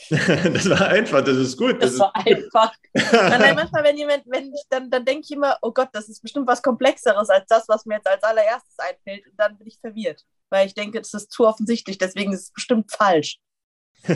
das 0.10 0.70
war 0.70 0.88
einfach, 0.88 1.22
das 1.22 1.36
ist 1.36 1.56
gut. 1.56 1.82
Das 1.82 1.92
ist 1.92 2.00
war 2.00 2.14
einfach. 2.16 2.72
Nein, 2.94 3.40
nein, 3.40 3.54
manchmal, 3.54 3.84
wenn 3.84 3.98
jemand, 3.98 4.24
wenn 4.26 4.52
ich, 4.52 4.62
dann, 4.68 4.90
dann 4.90 5.04
denke 5.04 5.22
ich 5.24 5.30
immer, 5.30 5.58
oh 5.62 5.72
Gott, 5.72 5.90
das 5.92 6.08
ist 6.08 6.22
bestimmt 6.22 6.46
was 6.46 6.62
Komplexeres 6.62 7.28
als 7.28 7.46
das, 7.48 7.68
was 7.68 7.84
mir 7.86 7.96
jetzt 7.96 8.08
als 8.08 8.22
allererstes 8.22 8.78
einfällt. 8.78 9.26
Und 9.26 9.38
dann 9.38 9.58
bin 9.58 9.66
ich 9.66 9.78
verwirrt. 9.78 10.24
Weil 10.48 10.66
ich 10.66 10.74
denke, 10.74 11.00
das 11.00 11.14
ist 11.14 11.30
zu 11.30 11.46
offensichtlich, 11.46 11.98
deswegen 11.98 12.32
ist 12.32 12.42
es 12.42 12.50
bestimmt 12.52 12.90
falsch. 12.90 13.38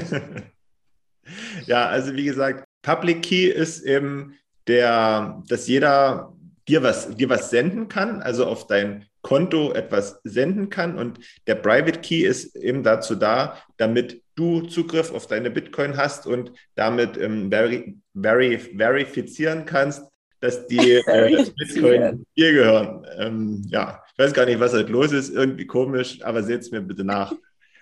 ja, 1.66 1.86
also 1.86 2.14
wie 2.14 2.24
gesagt, 2.24 2.64
Public 2.82 3.22
Key 3.22 3.48
ist 3.48 3.82
eben 3.82 4.38
der, 4.66 5.42
dass 5.49 5.66
jeder 5.66 6.35
dir 6.68 6.83
was, 6.83 7.14
dir 7.14 7.28
was 7.28 7.50
senden 7.50 7.88
kann, 7.88 8.23
also 8.23 8.47
auf 8.47 8.66
dein 8.66 9.06
Konto 9.23 9.73
etwas 9.73 10.21
senden 10.25 10.71
kann. 10.71 10.99
Und 10.99 11.18
der 11.47 11.56
Private 11.56 12.00
Key 12.00 12.23
ist 12.23 12.56
eben 12.56 12.83
dazu 12.83 13.14
da, 13.14 13.59
damit 13.76 14.23
du 14.35 14.62
Zugriff 14.62 15.12
auf 15.12 15.26
deine 15.26 15.50
Bitcoin 15.50 15.97
hast 15.97 16.26
und 16.26 16.52
damit 16.75 17.16
ähm, 17.16 17.50
veri 17.50 17.97
veri 18.14 18.59
verifizieren 18.59 19.64
kannst, 19.64 20.04
dass 20.40 20.66
die 20.66 20.92
äh, 20.92 21.33
das 21.37 21.50
Bitcoin 21.50 22.25
dir 22.37 22.52
gehören. 22.52 23.06
Ähm, 23.18 23.62
ja, 23.68 24.02
ich 24.12 24.18
weiß 24.18 24.33
gar 24.33 24.47
nicht, 24.47 24.61
was 24.61 24.73
halt 24.73 24.88
los 24.88 25.12
ist, 25.12 25.33
irgendwie 25.33 25.66
komisch, 25.66 26.23
aber 26.23 26.42
seht 26.42 26.61
es 26.61 26.71
mir 26.71 26.80
bitte 26.80 27.04
nach. 27.04 27.35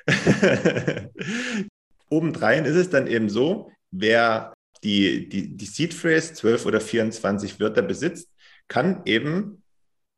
Obendrein 2.08 2.64
ist 2.64 2.76
es 2.76 2.90
dann 2.90 3.06
eben 3.06 3.28
so, 3.28 3.70
wer 3.90 4.52
die, 4.84 5.28
die, 5.28 5.56
die 5.56 5.66
Seed 5.66 5.94
Phrase 5.94 6.34
12 6.34 6.66
oder 6.66 6.80
24 6.80 7.60
Wörter 7.60 7.82
besitzt, 7.82 8.30
kann 8.68 9.02
eben 9.04 9.62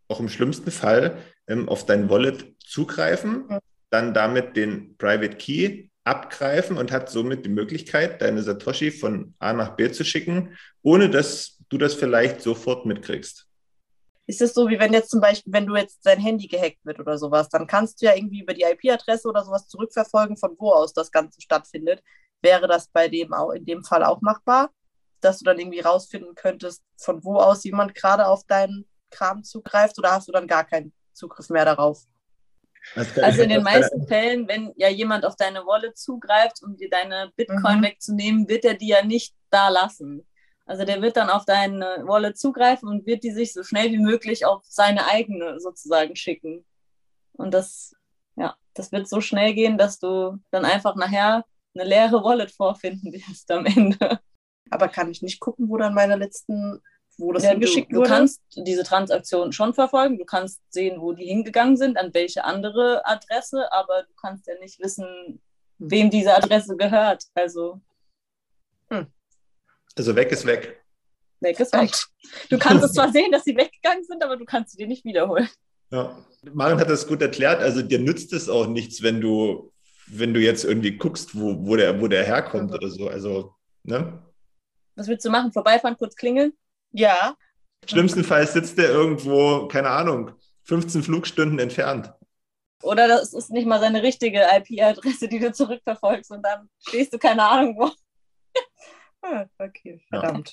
auch 0.08 0.20
im 0.20 0.28
schlimmsten 0.28 0.70
Fall 0.70 1.18
ähm, 1.46 1.68
auf 1.68 1.86
dein 1.86 2.08
Wallet 2.10 2.54
zugreifen, 2.58 3.44
dann 3.90 4.14
damit 4.14 4.56
den 4.56 4.96
Private 4.96 5.36
Key 5.36 5.88
abgreifen 6.04 6.76
und 6.76 6.92
hat 6.92 7.08
somit 7.10 7.44
die 7.44 7.50
Möglichkeit, 7.50 8.20
deine 8.20 8.42
Satoshi 8.42 8.90
von 8.90 9.34
A 9.38 9.52
nach 9.52 9.76
B 9.76 9.90
zu 9.90 10.04
schicken, 10.04 10.56
ohne 10.82 11.08
dass 11.08 11.58
du 11.68 11.78
das 11.78 11.94
vielleicht 11.94 12.42
sofort 12.42 12.86
mitkriegst. 12.86 13.46
Ist 14.26 14.40
es 14.40 14.54
so, 14.54 14.68
wie 14.68 14.78
wenn 14.78 14.92
jetzt 14.92 15.10
zum 15.10 15.20
Beispiel, 15.20 15.52
wenn 15.52 15.66
du 15.66 15.76
jetzt 15.76 16.00
dein 16.04 16.18
Handy 16.18 16.46
gehackt 16.46 16.84
wird 16.84 16.98
oder 16.98 17.18
sowas, 17.18 17.48
dann 17.50 17.66
kannst 17.66 18.00
du 18.00 18.06
ja 18.06 18.14
irgendwie 18.14 18.40
über 18.40 18.54
die 18.54 18.62
IP-Adresse 18.62 19.28
oder 19.28 19.44
sowas 19.44 19.68
zurückverfolgen, 19.68 20.36
von 20.36 20.56
wo 20.58 20.72
aus 20.72 20.94
das 20.94 21.10
Ganze 21.10 21.40
stattfindet. 21.42 22.02
Wäre 22.44 22.68
das 22.68 22.88
bei 22.88 23.08
dem 23.08 23.32
auch 23.32 23.50
in 23.50 23.64
dem 23.64 23.82
Fall 23.82 24.04
auch 24.04 24.20
machbar, 24.20 24.70
dass 25.20 25.38
du 25.38 25.44
dann 25.44 25.58
irgendwie 25.58 25.80
rausfinden 25.80 26.34
könntest, 26.34 26.84
von 26.98 27.24
wo 27.24 27.36
aus 27.38 27.64
jemand 27.64 27.94
gerade 27.94 28.26
auf 28.26 28.44
deinen 28.44 28.86
Kram 29.10 29.42
zugreift 29.42 29.98
oder 29.98 30.12
hast 30.12 30.28
du 30.28 30.32
dann 30.32 30.46
gar 30.46 30.64
keinen 30.64 30.92
Zugriff 31.14 31.48
mehr 31.48 31.64
darauf? 31.64 32.04
Also 33.22 33.42
in 33.42 33.48
den 33.48 33.62
meisten 33.62 34.06
Fällen, 34.06 34.46
wenn 34.46 34.72
ja 34.76 34.88
jemand 34.88 35.24
auf 35.24 35.36
deine 35.36 35.64
Wallet 35.66 35.96
zugreift, 35.96 36.62
um 36.62 36.76
dir 36.76 36.90
deine 36.90 37.32
Bitcoin 37.34 37.78
Mhm. 37.78 37.84
wegzunehmen, 37.84 38.48
wird 38.48 38.64
er 38.66 38.74
die 38.74 38.88
ja 38.88 39.02
nicht 39.02 39.34
da 39.50 39.68
lassen. 39.70 40.26
Also 40.66 40.84
der 40.84 41.00
wird 41.00 41.16
dann 41.16 41.30
auf 41.30 41.46
deine 41.46 42.02
Wallet 42.06 42.38
zugreifen 42.38 42.88
und 42.88 43.06
wird 43.06 43.24
die 43.24 43.32
sich 43.32 43.52
so 43.54 43.62
schnell 43.62 43.90
wie 43.90 43.98
möglich 43.98 44.44
auf 44.44 44.62
seine 44.66 45.06
eigene 45.06 45.60
sozusagen 45.60 46.14
schicken. 46.14 46.64
Und 47.32 47.52
das, 47.54 47.94
ja, 48.36 48.54
das 48.74 48.92
wird 48.92 49.08
so 49.08 49.20
schnell 49.20 49.54
gehen, 49.54 49.78
dass 49.78 49.98
du 49.98 50.38
dann 50.50 50.64
einfach 50.64 50.94
nachher 50.96 51.44
eine 51.74 51.84
leere 51.88 52.22
Wallet 52.22 52.50
vorfinden 52.52 53.12
wirst 53.12 53.50
am 53.50 53.66
Ende. 53.66 54.20
Aber 54.70 54.88
kann 54.88 55.10
ich 55.10 55.22
nicht 55.22 55.40
gucken, 55.40 55.68
wo 55.68 55.76
dann 55.76 55.94
meine 55.94 56.16
letzten, 56.16 56.80
wo 57.18 57.32
das 57.32 57.42
Ja, 57.44 57.50
hingeschickt 57.50 57.90
du, 57.90 57.96
du 57.96 58.00
wurde? 58.00 58.10
kannst 58.10 58.40
diese 58.56 58.82
Transaktion 58.84 59.52
schon 59.52 59.74
verfolgen, 59.74 60.18
du 60.18 60.24
kannst 60.24 60.60
sehen, 60.70 61.00
wo 61.00 61.12
die 61.12 61.26
hingegangen 61.26 61.76
sind, 61.76 61.96
an 61.98 62.12
welche 62.14 62.44
andere 62.44 63.02
Adresse, 63.06 63.70
aber 63.72 64.04
du 64.04 64.14
kannst 64.20 64.46
ja 64.46 64.54
nicht 64.60 64.80
wissen, 64.80 65.40
wem 65.78 66.10
diese 66.10 66.34
Adresse 66.34 66.76
gehört. 66.76 67.24
Also 67.34 67.80
Also 69.96 70.16
weg 70.16 70.32
ist 70.32 70.44
weg. 70.46 70.82
weg 71.40 71.60
ist 71.60 71.72
weg. 71.72 71.92
Du 72.50 72.58
kannst 72.58 72.84
es 72.84 72.92
zwar 72.94 73.12
sehen, 73.12 73.30
dass 73.30 73.44
sie 73.44 73.56
weggegangen 73.56 74.04
sind, 74.04 74.22
aber 74.24 74.36
du 74.36 74.44
kannst 74.44 74.72
sie 74.72 74.78
dir 74.78 74.86
nicht 74.88 75.04
wiederholen. 75.04 75.48
Ja. 75.92 76.24
Maren 76.52 76.78
hat 76.80 76.90
das 76.90 77.06
gut 77.06 77.22
erklärt. 77.22 77.60
Also 77.60 77.82
dir 77.82 77.98
nützt 77.98 78.32
es 78.32 78.48
auch 78.48 78.66
nichts, 78.66 79.02
wenn 79.02 79.20
du, 79.20 79.72
wenn 80.06 80.34
du 80.34 80.40
jetzt 80.40 80.64
irgendwie 80.64 80.96
guckst, 80.96 81.34
wo, 81.34 81.66
wo, 81.66 81.76
der, 81.76 82.00
wo 82.00 82.08
der 82.08 82.24
herkommt 82.24 82.72
oder 82.72 82.88
so. 82.88 83.08
Also, 83.08 83.54
ne? 83.82 84.22
Was 84.96 85.08
willst 85.08 85.24
du 85.24 85.30
machen? 85.30 85.52
Vorbeifahren, 85.52 85.96
kurz 85.96 86.14
klingeln? 86.14 86.52
Ja, 86.92 87.36
Schlimmstenfalls 87.88 88.52
sitzt 88.52 88.78
der 88.78 88.88
irgendwo, 88.88 89.68
keine 89.68 89.90
Ahnung, 89.90 90.32
15 90.64 91.02
Flugstunden 91.02 91.58
entfernt. 91.58 92.12
Oder 92.82 93.08
das 93.08 93.32
ist 93.32 93.50
nicht 93.50 93.66
mal 93.66 93.80
seine 93.80 94.02
richtige 94.02 94.42
IP-Adresse, 94.42 95.28
die 95.28 95.38
du 95.38 95.52
zurückverfolgst 95.52 96.30
und 96.30 96.42
dann 96.42 96.68
stehst 96.80 97.12
du 97.12 97.18
keine 97.18 97.44
Ahnung 97.44 97.76
wo. 97.78 97.90
Ah, 99.26 99.46
okay, 99.58 100.02
verdammt. 100.10 100.52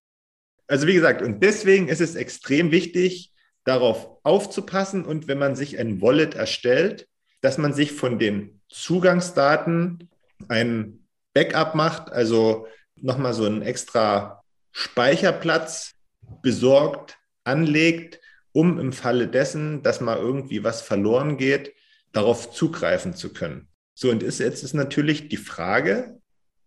Also 0.65 0.87
wie 0.87 0.93
gesagt, 0.93 1.21
und 1.21 1.43
deswegen 1.43 1.89
ist 1.89 1.99
es 1.99 2.15
extrem 2.15 2.71
wichtig, 2.71 3.33
darauf 3.65 4.17
aufzupassen 4.23 5.03
und 5.03 5.27
wenn 5.27 5.37
man 5.37 5.57
sich 5.57 5.77
ein 5.77 6.01
Wallet 6.01 6.35
erstellt, 6.35 7.09
dass 7.41 7.57
man 7.57 7.73
sich 7.73 7.91
von 7.91 8.17
den 8.17 8.60
Zugangsdaten 8.71 10.09
ein 10.47 11.05
Backup 11.33 11.75
macht, 11.75 12.11
also 12.11 12.67
nochmal 12.95 13.33
so 13.33 13.45
einen 13.45 13.61
extra 13.61 14.43
Speicherplatz 14.71 15.93
besorgt, 16.41 17.17
anlegt, 17.43 18.19
um 18.53 18.79
im 18.79 18.93
Falle 18.93 19.27
dessen, 19.27 19.83
dass 19.83 20.01
mal 20.01 20.17
irgendwie 20.17 20.63
was 20.63 20.81
verloren 20.81 21.37
geht, 21.37 21.73
darauf 22.11 22.51
zugreifen 22.51 23.13
zu 23.13 23.33
können. 23.33 23.67
So, 23.93 24.09
und 24.09 24.23
ist, 24.23 24.39
jetzt 24.39 24.63
ist 24.63 24.73
natürlich 24.73 25.29
die 25.29 25.37
Frage, 25.37 26.19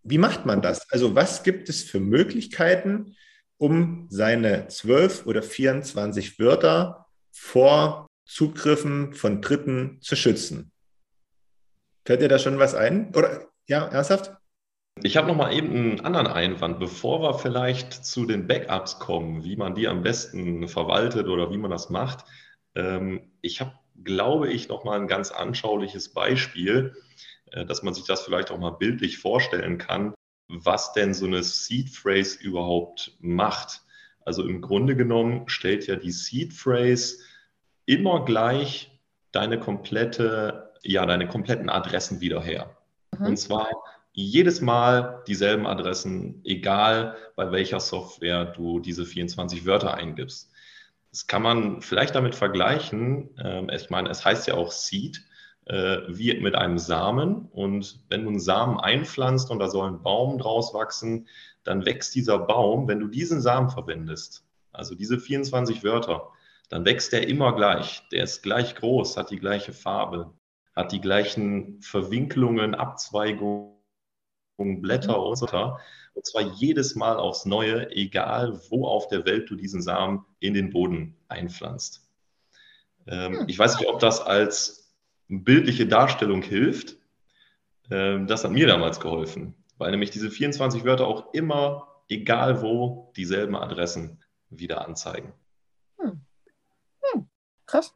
wie 0.03 0.19
macht 0.19 0.47
man 0.47 0.63
das? 0.63 0.91
Also 0.91 1.15
was 1.15 1.43
gibt 1.43 1.69
es 1.69 1.83
für 1.83 2.01
Möglichkeiten, 2.01 3.17
um 3.57 4.07
seine 4.11 4.69
12 4.69 5.27
oder 5.27 5.43
24 5.43 6.39
Wörter 6.39 7.07
vor 7.31 8.07
Zugriffen 8.27 9.15
von 9.15 9.41
Dritten 9.43 9.99
zu 10.01 10.17
schützen. 10.17 10.73
Fällt 12.05 12.21
dir 12.21 12.29
da 12.29 12.39
schon 12.39 12.59
was 12.59 12.75
ein? 12.75 13.15
Oder 13.15 13.49
ja, 13.67 13.87
ernsthaft? 13.87 14.33
Ich 15.03 15.17
habe 15.17 15.27
noch 15.27 15.37
mal 15.37 15.53
eben 15.53 15.71
einen 15.71 16.01
anderen 16.01 16.27
Einwand, 16.29 16.79
bevor 16.79 17.21
wir 17.23 17.35
vielleicht 17.35 18.05
zu 18.05 18.27
den 18.27 18.47
Backups 18.47 18.99
kommen, 18.99 19.43
wie 19.43 19.57
man 19.57 19.75
die 19.75 19.89
am 19.89 20.03
besten 20.03 20.69
verwaltet 20.69 21.27
oder 21.27 21.51
wie 21.51 21.59
man 21.59 21.71
das 21.71 21.91
macht. 21.91 22.25
Ähm, 22.75 23.33
ich 23.41 23.61
habe, 23.61 23.73
glaube 24.03 24.53
ich, 24.53 24.69
noch 24.69 24.85
mal 24.85 25.01
ein 25.01 25.09
ganz 25.09 25.31
anschauliches 25.31 26.13
Beispiel, 26.13 26.95
äh, 27.51 27.65
dass 27.67 27.83
man 27.83 27.95
sich 27.95 28.05
das 28.05 28.23
vielleicht 28.23 28.51
auch 28.51 28.59
mal 28.59 28.71
bildlich 28.71 29.19
vorstellen 29.19 29.79
kann, 29.79 30.15
was 30.49 30.93
denn 30.93 31.15
so 31.15 31.27
eine 31.27 31.43
Seed 31.43 31.91
Phrase 31.91 32.39
überhaupt 32.41 33.17
macht. 33.19 33.83
Also 34.21 34.47
im 34.47 34.61
Grunde 34.61 34.95
genommen 34.95 35.49
stellt 35.49 35.87
ja 35.87 35.97
die 35.97 36.13
Seed 36.13 36.53
Phrase 36.53 37.17
immer 37.87 38.25
gleich 38.25 38.91
deine 39.33 39.59
komplette, 39.59 40.64
ja, 40.85 41.07
deine 41.07 41.27
kompletten 41.27 41.69
Adressen 41.69 42.21
wieder 42.21 42.43
her. 42.43 42.77
Mhm. 43.19 43.27
Und 43.27 43.37
zwar 43.39 43.69
jedes 44.13 44.61
Mal 44.61 45.23
dieselben 45.27 45.67
Adressen, 45.67 46.41
egal 46.45 47.17
bei 47.35 47.51
welcher 47.51 47.81
Software 47.81 48.45
du 48.45 48.79
diese 48.79 49.05
24 49.05 49.67
Wörter 49.67 49.95
eingibst. 49.95 50.53
Das 51.11 51.27
kann 51.27 51.43
man 51.43 51.83
vielleicht 51.83 52.15
damit 52.15 52.35
vergleichen. 52.35 53.31
Ähm, 53.43 53.71
ich 53.71 53.91
meine, 53.91 54.11
es 54.11 54.25
heißt 54.25 54.47
ja 54.47 54.55
auch 54.55 54.71
Seed, 54.71 55.25
äh, 55.67 55.99
wie 56.09 56.39
mit 56.41 56.55
einem 56.55 56.79
Samen. 56.79 57.49
Und 57.51 58.01
wenn 58.09 58.23
du 58.23 58.31
einen 58.31 58.41
Samen 58.41 58.79
einpflanzt 58.79 59.51
und 59.51 59.59
da 59.59 59.69
soll 59.69 59.89
ein 59.89 60.03
Baum 60.03 60.39
draus 60.39 60.75
wachsen, 60.75 61.27
dann 61.65 61.85
wächst 61.87 62.15
dieser 62.15 62.39
Baum, 62.39 62.87
wenn 62.89 63.01
du 63.01 63.09
diesen 63.09 63.41
Samen 63.41 63.71
verwendest, 63.71 64.45
also 64.73 64.95
diese 64.95 65.19
24 65.19 65.83
Wörter, 65.83 66.31
dann 66.69 66.85
wächst 66.85 67.13
der 67.13 67.29
immer 67.29 67.55
gleich. 67.55 68.03
Der 68.13 68.25
ist 68.25 68.43
gleich 68.43 68.75
groß, 68.75 69.17
hat 69.17 69.31
die 69.31 69.39
gleiche 69.39 69.73
Farbe, 69.73 70.33
hat 70.75 70.93
die 70.93 71.01
gleichen 71.01 71.81
Verwinkelungen, 71.81 72.75
Abzweigungen, 72.75 73.75
Blätter 74.59 75.23
und 75.23 75.37
so 75.37 75.47
weiter. 75.47 75.81
Und 76.15 76.27
zwar 76.27 76.43
jedes 76.43 76.95
Mal 76.95 77.17
aufs 77.17 77.45
Neue, 77.45 77.91
egal 77.91 78.61
wo 78.71 78.87
auf 78.87 79.09
der 79.09 79.25
Welt 79.25 79.51
du 79.51 79.57
diesen 79.57 79.83
Samen 79.83 80.25
in 80.39 80.55
den 80.55 80.71
Boden 80.71 81.17
einpflanzt. 81.29 82.09
Ähm, 83.07 83.41
hm. 83.41 83.49
Ich 83.49 83.59
weiß 83.59 83.79
nicht, 83.79 83.89
ob 83.89 83.99
das 83.99 84.21
als 84.21 84.95
bildliche 85.29 85.87
Darstellung 85.87 86.43
hilft. 86.43 86.97
Ähm, 87.91 88.27
das 88.27 88.45
hat 88.45 88.53
mir 88.53 88.67
damals 88.67 89.01
geholfen, 89.01 89.55
weil 89.79 89.91
nämlich 89.91 90.11
diese 90.11 90.31
24 90.31 90.85
Wörter 90.85 91.07
auch 91.07 91.35
immer, 91.35 91.89
egal 92.09 92.63
wo, 92.63 93.13
dieselben 93.17 93.57
Adressen 93.57 94.23
wieder 94.51 94.87
anzeigen. 94.87 95.33
Hm. 95.99 96.21
Hm. 97.03 97.29
Krass. 97.67 97.95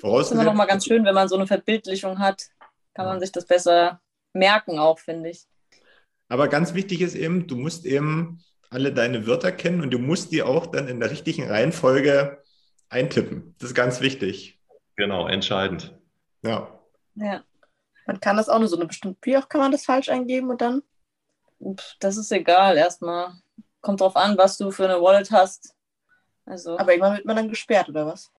Das 0.00 0.26
ist 0.26 0.32
immer 0.32 0.44
noch 0.44 0.54
mal 0.54 0.66
ganz 0.66 0.84
schön, 0.84 1.04
wenn 1.04 1.14
man 1.14 1.28
so 1.28 1.36
eine 1.36 1.46
Verbildlichung 1.46 2.18
hat, 2.18 2.42
kann 2.94 3.06
man 3.06 3.20
sich 3.20 3.32
das 3.32 3.46
besser 3.46 4.00
merken 4.32 4.78
auch, 4.78 4.98
finde 4.98 5.30
ich. 5.30 5.46
Aber 6.28 6.48
ganz 6.48 6.74
wichtig 6.74 7.00
ist 7.00 7.14
eben, 7.14 7.46
du 7.46 7.56
musst 7.56 7.86
eben 7.86 8.42
alle 8.70 8.92
deine 8.92 9.26
Wörter 9.26 9.52
kennen 9.52 9.82
und 9.82 9.90
du 9.90 9.98
musst 9.98 10.32
die 10.32 10.42
auch 10.42 10.66
dann 10.66 10.88
in 10.88 11.00
der 11.00 11.10
richtigen 11.10 11.48
Reihenfolge 11.48 12.42
eintippen. 12.88 13.54
Das 13.58 13.70
ist 13.70 13.74
ganz 13.74 14.00
wichtig. 14.00 14.60
Genau, 14.96 15.28
entscheidend. 15.28 15.96
Ja. 16.42 16.80
Ja. 17.14 17.44
Man 18.06 18.20
kann 18.20 18.36
das 18.36 18.48
auch 18.48 18.58
nur 18.58 18.68
so 18.68 18.76
eine 18.76 18.86
bestimmte, 18.86 19.18
wie 19.22 19.36
oft 19.36 19.48
kann 19.48 19.60
man 19.60 19.72
das 19.72 19.84
falsch 19.84 20.08
eingeben 20.08 20.50
und 20.50 20.60
dann? 20.60 20.82
Das 22.00 22.16
ist 22.16 22.30
egal, 22.32 22.76
erstmal. 22.76 23.32
Kommt 23.80 24.00
drauf 24.00 24.16
an, 24.16 24.36
was 24.36 24.58
du 24.58 24.70
für 24.70 24.84
eine 24.84 25.00
Wallet 25.00 25.30
hast. 25.30 25.74
Also. 26.44 26.78
Aber 26.78 26.92
irgendwann 26.92 27.16
wird 27.16 27.26
man 27.26 27.36
dann 27.36 27.48
gesperrt, 27.48 27.88
oder 27.88 28.06
was? 28.06 28.30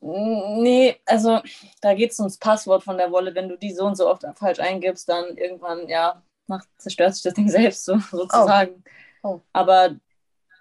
Nee, 0.00 0.96
also 1.06 1.40
da 1.80 1.94
geht 1.94 2.12
es 2.12 2.18
ums 2.18 2.36
Passwort 2.36 2.82
von 2.82 2.98
der 2.98 3.10
Wallet. 3.10 3.34
Wenn 3.34 3.48
du 3.48 3.56
die 3.56 3.72
so 3.72 3.86
und 3.86 3.96
so 3.96 4.08
oft 4.08 4.24
falsch 4.34 4.60
eingibst, 4.60 5.08
dann 5.08 5.36
irgendwann, 5.36 5.88
ja, 5.88 6.22
macht, 6.46 6.68
zerstört 6.76 7.14
sich 7.14 7.22
das 7.22 7.34
Ding 7.34 7.48
selbst 7.50 7.84
so, 7.84 7.98
sozusagen. 7.98 8.84
Oh. 9.22 9.28
Oh. 9.28 9.40
Aber 9.52 9.96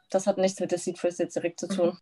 das 0.10 0.28
hat 0.28 0.38
nichts 0.38 0.60
mit 0.60 0.72
der 0.72 0.80
Seed 0.80 0.98
Phrase 0.98 1.24
jetzt 1.24 1.36
direkt 1.36 1.60
zu 1.60 1.68
tun. 1.68 1.98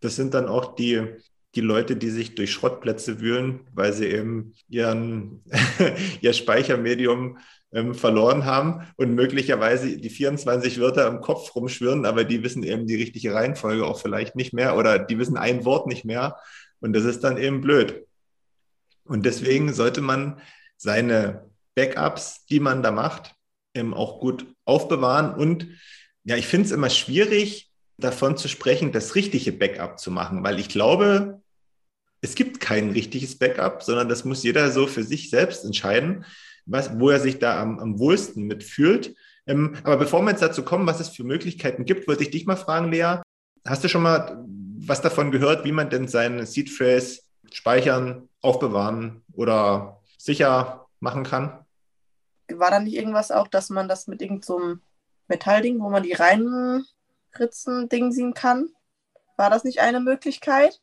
Das 0.00 0.16
sind 0.16 0.34
dann 0.34 0.48
auch 0.48 0.74
die, 0.74 1.16
die 1.56 1.62
Leute, 1.62 1.96
die 1.96 2.10
sich 2.10 2.34
durch 2.34 2.52
Schrottplätze 2.52 3.20
wühlen, 3.20 3.60
weil 3.72 3.92
sie 3.92 4.06
eben 4.06 4.52
ihren, 4.68 5.42
ihr 6.20 6.32
Speichermedium 6.32 7.38
ähm, 7.72 7.94
verloren 7.94 8.44
haben 8.44 8.86
und 8.96 9.14
möglicherweise 9.14 9.96
die 9.96 10.10
24 10.10 10.78
Wörter 10.78 11.08
im 11.08 11.20
Kopf 11.20 11.54
rumschwirren, 11.56 12.04
aber 12.06 12.24
die 12.24 12.42
wissen 12.42 12.62
eben 12.62 12.86
die 12.86 12.96
richtige 12.96 13.34
Reihenfolge 13.34 13.84
auch 13.84 14.00
vielleicht 14.00 14.36
nicht 14.36 14.52
mehr 14.52 14.76
oder 14.76 14.98
die 14.98 15.18
wissen 15.18 15.36
ein 15.36 15.64
Wort 15.64 15.86
nicht 15.86 16.04
mehr 16.04 16.36
und 16.80 16.92
das 16.92 17.04
ist 17.04 17.24
dann 17.24 17.38
eben 17.38 17.60
blöd. 17.60 18.06
Und 19.04 19.24
deswegen 19.24 19.72
sollte 19.72 20.00
man 20.00 20.40
seine 20.76 21.50
Backups, 21.74 22.44
die 22.46 22.60
man 22.60 22.82
da 22.82 22.90
macht, 22.90 23.34
eben 23.74 23.94
auch 23.94 24.20
gut 24.20 24.46
aufbewahren. 24.64 25.34
Und 25.34 25.68
ja, 26.24 26.36
ich 26.36 26.46
finde 26.46 26.66
es 26.66 26.72
immer 26.72 26.90
schwierig, 26.90 27.70
davon 27.98 28.36
zu 28.36 28.48
sprechen, 28.48 28.92
das 28.92 29.14
richtige 29.14 29.52
Backup 29.52 29.98
zu 29.98 30.10
machen, 30.10 30.42
weil 30.44 30.58
ich 30.58 30.68
glaube, 30.68 31.40
es 32.26 32.34
gibt 32.34 32.58
kein 32.58 32.90
richtiges 32.90 33.38
Backup, 33.38 33.84
sondern 33.84 34.08
das 34.08 34.24
muss 34.24 34.42
jeder 34.42 34.70
so 34.72 34.88
für 34.88 35.04
sich 35.04 35.30
selbst 35.30 35.64
entscheiden, 35.64 36.24
was, 36.66 36.98
wo 36.98 37.10
er 37.10 37.20
sich 37.20 37.38
da 37.38 37.62
am, 37.62 37.78
am 37.78 38.00
wohlsten 38.00 38.44
mitfühlt. 38.44 39.14
Ähm, 39.46 39.76
aber 39.84 39.96
bevor 39.96 40.22
wir 40.22 40.30
jetzt 40.30 40.42
dazu 40.42 40.64
kommen, 40.64 40.88
was 40.88 40.98
es 40.98 41.08
für 41.08 41.22
Möglichkeiten 41.22 41.84
gibt, 41.84 42.08
wollte 42.08 42.24
ich 42.24 42.30
dich 42.30 42.44
mal 42.44 42.56
fragen, 42.56 42.90
Lea, 42.90 43.20
hast 43.64 43.84
du 43.84 43.88
schon 43.88 44.02
mal 44.02 44.44
was 44.78 45.00
davon 45.00 45.30
gehört, 45.30 45.64
wie 45.64 45.70
man 45.70 45.88
denn 45.88 46.08
seine 46.08 46.46
Seed 46.46 46.68
Phrase 46.68 47.20
speichern, 47.52 48.28
aufbewahren 48.42 49.22
oder 49.32 50.00
sicher 50.18 50.88
machen 50.98 51.22
kann? 51.22 51.64
war 52.48 52.70
da 52.70 52.80
nicht 52.80 52.94
irgendwas 52.94 53.30
auch, 53.30 53.48
dass 53.48 53.70
man 53.70 53.88
das 53.88 54.06
mit 54.06 54.20
irgendeinem 54.20 54.42
so 54.42 54.76
Metallding, 55.28 55.80
wo 55.80 55.90
man 55.90 56.02
die 56.02 56.12
reinritzen, 56.12 57.88
Ding 57.88 58.12
sehen 58.12 58.34
kann? 58.34 58.68
War 59.36 59.50
das 59.50 59.64
nicht 59.64 59.80
eine 59.80 60.00
Möglichkeit? 60.00 60.80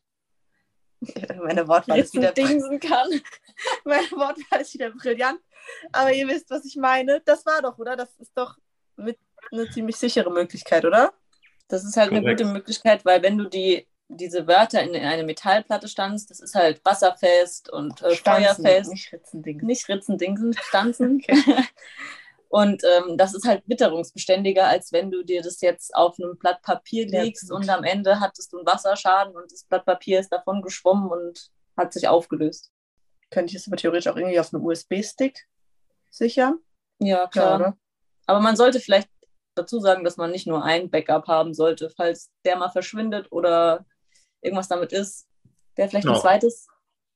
Meine 1.44 1.68
Wortwahl 1.68 2.00
ist 2.00 2.13
wieder 2.13 2.32
dingsen 2.32 2.80
kann. 2.80 3.10
Meine 3.86 4.10
Wortwahl 4.12 4.62
ist 4.62 4.74
wieder 4.74 4.92
brillant. 4.92 5.39
Aber 5.92 6.12
ihr 6.12 6.28
wisst, 6.28 6.50
was 6.50 6.66
ich 6.66 6.76
meine. 6.76 7.22
Das 7.24 7.46
war 7.46 7.62
doch, 7.62 7.78
oder? 7.78 7.96
Das 7.96 8.10
ist 8.20 8.32
doch 8.36 8.58
mit 8.98 9.18
eine 9.52 9.70
ziemlich 9.70 9.96
sichere 9.96 10.30
Möglichkeit, 10.32 10.84
oder? 10.84 11.13
Das 11.70 11.86
ist 11.86 11.96
halt 11.96 12.10
Korrekt. 12.10 12.28
eine 12.28 12.36
gute 12.36 12.46
Möglichkeit, 12.46 13.06
weil 13.06 13.24
wenn 13.24 13.38
du 13.38 13.46
die 13.46 13.88
diese 14.10 14.48
Wörter 14.48 14.82
in, 14.82 14.94
in 14.94 15.06
eine 15.06 15.24
Metallplatte 15.24 15.88
stanzt, 15.88 16.30
das 16.30 16.39
ist 16.39 16.56
halt 16.56 16.82
wasserfest 16.84 17.72
und 17.72 18.02
äh, 18.02 18.16
feuerfest. 18.16 18.92
Nicht 18.92 19.12
Ritzending. 19.12 19.58
Nicht 19.63 19.89
Ritzendingsen, 19.89 20.54
stanzen. 20.54 21.24
und 22.54 22.84
ähm, 22.84 23.18
das 23.18 23.34
ist 23.34 23.48
halt 23.48 23.63
witterungsbeständiger, 23.66 24.68
als 24.68 24.92
wenn 24.92 25.10
du 25.10 25.24
dir 25.24 25.42
das 25.42 25.60
jetzt 25.62 25.96
auf 25.96 26.20
einem 26.20 26.38
Blatt 26.38 26.62
Papier 26.62 27.08
legst 27.08 27.50
ja, 27.50 27.56
und 27.56 27.68
am 27.68 27.84
Ende 27.84 28.20
hattest 28.20 28.54
du 28.54 28.58
einen 28.58 28.68
Wasserschaden 28.68 29.36
und 29.36 29.52
das 29.52 29.63
Blatt 29.63 29.88
Papier 29.88 30.20
ist 30.20 30.30
davon 30.30 30.62
geschwommen 30.62 31.10
und 31.10 31.50
hat 31.76 31.94
sich 31.94 32.08
aufgelöst. 32.08 32.72
Könnte 33.32 33.50
ich 33.50 33.58
es 33.58 33.68
aber 33.68 33.78
theoretisch 33.78 34.06
auch 34.06 34.18
irgendwie 34.18 34.39
auf 34.39 34.54
einem 34.54 34.63
USB-Stick 34.63 35.48
sichern? 36.12 36.60
Ja, 37.00 37.26
klar. 37.26 37.60
Ja, 37.60 37.78
aber 38.28 38.39
man 38.39 38.56
sollte 38.56 38.80
vielleicht 38.80 39.10
dazu 39.56 39.80
sagen, 39.80 40.04
dass 40.04 40.18
man 40.18 40.30
nicht 40.30 40.46
nur 40.46 40.63
ein 40.63 40.92
Backup 40.92 41.28
haben 41.28 41.56
sollte, 41.56 41.89
falls 41.89 42.30
der 42.46 42.58
mal 42.58 42.70
verschwindet 42.70 43.32
oder 43.32 43.84
irgendwas 44.44 44.68
damit 44.68 44.94
ist, 44.94 45.26
wäre 45.76 45.89
vielleicht 45.89 46.06
genau. 46.06 46.18
ein 46.18 46.22
zweites 46.22 46.68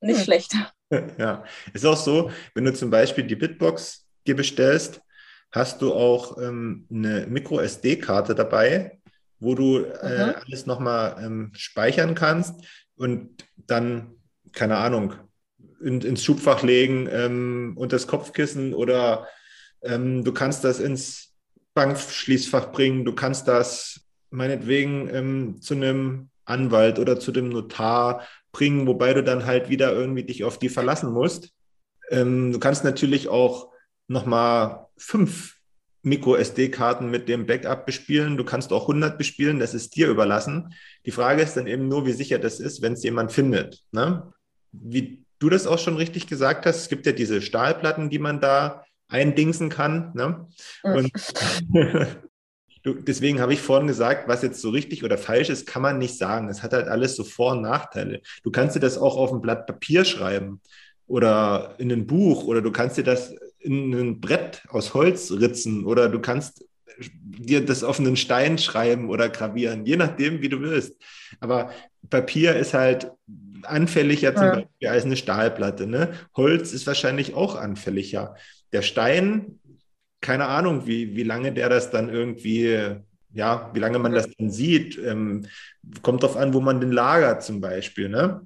nicht 0.01 0.17
hm. 0.17 0.23
schlecht. 0.23 0.53
Ja, 1.17 1.43
ist 1.73 1.85
auch 1.85 1.97
so, 1.97 2.31
wenn 2.53 2.63
du 2.63 2.73
zum 2.73 2.89
Beispiel 2.89 3.25
die 3.25 3.35
Bitbox 3.35 4.07
dir 4.25 4.37
bestellst, 4.37 5.01
hast 5.51 5.81
du 5.81 5.93
auch 5.93 6.37
ähm, 6.37 6.85
eine 6.91 7.25
Micro-SD-Karte 7.27 8.35
dabei, 8.35 8.99
wo 9.39 9.55
du 9.55 9.77
äh, 9.77 10.27
mhm. 10.27 10.35
alles 10.45 10.65
nochmal 10.65 11.17
ähm, 11.23 11.51
speichern 11.53 12.15
kannst 12.15 12.55
und 12.95 13.45
dann, 13.55 14.15
keine 14.51 14.77
Ahnung, 14.77 15.13
in, 15.81 16.01
ins 16.01 16.23
Schubfach 16.23 16.63
legen, 16.63 17.07
ähm, 17.11 17.73
unter 17.75 17.95
das 17.95 18.07
Kopfkissen 18.07 18.73
oder 18.73 19.27
ähm, 19.83 20.23
du 20.23 20.33
kannst 20.33 20.63
das 20.63 20.79
ins 20.79 21.35
Bankschließfach 21.73 22.71
bringen, 22.71 23.05
du 23.05 23.13
kannst 23.13 23.47
das 23.47 24.01
meinetwegen 24.31 25.09
ähm, 25.13 25.61
zu 25.61 25.75
einem 25.75 26.29
Anwalt 26.45 26.97
oder 26.97 27.19
zu 27.19 27.31
dem 27.31 27.49
Notar 27.49 28.25
bringen, 28.51 28.87
wobei 28.87 29.13
du 29.13 29.23
dann 29.23 29.45
halt 29.45 29.69
wieder 29.69 29.93
irgendwie 29.93 30.23
dich 30.23 30.43
auf 30.43 30.57
die 30.57 30.69
verlassen 30.69 31.11
musst. 31.11 31.51
Ähm, 32.09 32.51
du 32.51 32.59
kannst 32.59 32.83
natürlich 32.83 33.27
auch 33.27 33.71
nochmal 34.07 34.86
fünf 34.97 35.57
Micro-SD-Karten 36.03 37.09
mit 37.09 37.27
dem 37.27 37.45
Backup 37.45 37.85
bespielen. 37.85 38.37
Du 38.37 38.43
kannst 38.43 38.71
auch 38.71 38.83
100 38.83 39.17
bespielen, 39.17 39.59
das 39.59 39.73
ist 39.73 39.95
dir 39.95 40.07
überlassen. 40.07 40.73
Die 41.05 41.11
Frage 41.11 41.41
ist 41.41 41.57
dann 41.57 41.67
eben 41.67 41.87
nur, 41.87 42.05
wie 42.05 42.13
sicher 42.13 42.39
das 42.39 42.59
ist, 42.59 42.81
wenn 42.81 42.93
es 42.93 43.03
jemand 43.03 43.31
findet. 43.31 43.83
Ne? 43.91 44.31
Wie 44.71 45.23
du 45.39 45.49
das 45.49 45.67
auch 45.67 45.79
schon 45.79 45.97
richtig 45.97 46.27
gesagt 46.27 46.65
hast, 46.65 46.77
es 46.77 46.89
gibt 46.89 47.05
ja 47.05 47.11
diese 47.11 47.41
Stahlplatten, 47.41 48.09
die 48.09 48.19
man 48.19 48.39
da 48.39 48.83
eindingsen 49.07 49.69
kann. 49.69 50.11
Ne? 50.13 50.47
Und 50.83 51.11
Du, 52.87 52.93
deswegen 52.93 53.41
habe 53.41 53.51
ich 53.51 53.61
vorhin 53.61 53.87
gesagt, 53.87 54.29
was 54.29 54.43
jetzt 54.43 54.61
so 54.61 54.69
richtig 54.69 55.03
oder 55.03 55.17
falsch 55.17 55.49
ist, 55.49 55.67
kann 55.67 55.81
man 55.81 55.97
nicht 55.97 56.17
sagen. 56.17 56.47
Es 56.47 56.63
hat 56.63 56.71
halt 56.71 56.87
alles 56.87 57.17
so 57.17 57.25
Vor- 57.25 57.51
und 57.51 57.61
Nachteile. 57.61 58.21
Du 58.43 58.49
kannst 58.49 58.77
dir 58.77 58.79
das 58.79 58.97
auch 58.97 59.17
auf 59.17 59.33
ein 59.33 59.41
Blatt 59.41 59.67
Papier 59.67 60.05
schreiben 60.05 60.61
oder 61.05 61.75
in 61.79 61.91
ein 61.91 62.07
Buch 62.07 62.45
oder 62.45 62.61
du 62.61 62.71
kannst 62.71 62.95
dir 62.95 63.03
das 63.03 63.35
in 63.59 63.93
ein 63.93 64.21
Brett 64.21 64.63
aus 64.69 64.93
Holz 64.93 65.31
ritzen 65.31 65.85
oder 65.85 66.09
du 66.09 66.19
kannst 66.19 66.65
dir 66.99 67.65
das 67.65 67.83
auf 67.83 67.99
einen 67.99 68.17
Stein 68.17 68.57
schreiben 68.57 69.09
oder 69.09 69.29
gravieren, 69.29 69.85
je 69.85 69.97
nachdem, 69.97 70.41
wie 70.41 70.49
du 70.49 70.59
willst. 70.61 70.95
Aber 71.39 71.71
Papier 72.09 72.55
ist 72.55 72.73
halt 72.73 73.11
anfälliger 73.63 74.35
zum 74.35 74.45
ja. 74.45 74.55
Beispiel 74.55 74.87
als 74.87 75.05
eine 75.05 75.17
Stahlplatte. 75.17 75.87
Ne? 75.87 76.13
Holz 76.35 76.73
ist 76.73 76.87
wahrscheinlich 76.87 77.33
auch 77.33 77.55
anfälliger. 77.55 78.35
Der 78.71 78.81
Stein, 78.81 79.59
keine 80.21 80.47
Ahnung, 80.47 80.87
wie, 80.87 81.15
wie 81.15 81.23
lange 81.23 81.51
der 81.53 81.69
das 81.69 81.91
dann 81.91 82.09
irgendwie, 82.09 82.95
ja, 83.33 83.69
wie 83.73 83.79
lange 83.79 83.99
man 83.99 84.13
das 84.13 84.29
dann 84.37 84.49
sieht. 84.49 84.97
Ähm, 84.97 85.45
kommt 86.01 86.23
darauf 86.23 86.37
an, 86.37 86.53
wo 86.53 86.61
man 86.61 86.79
den 86.79 86.91
lagert 86.91 87.43
zum 87.43 87.61
Beispiel. 87.61 88.09
Ne? 88.09 88.41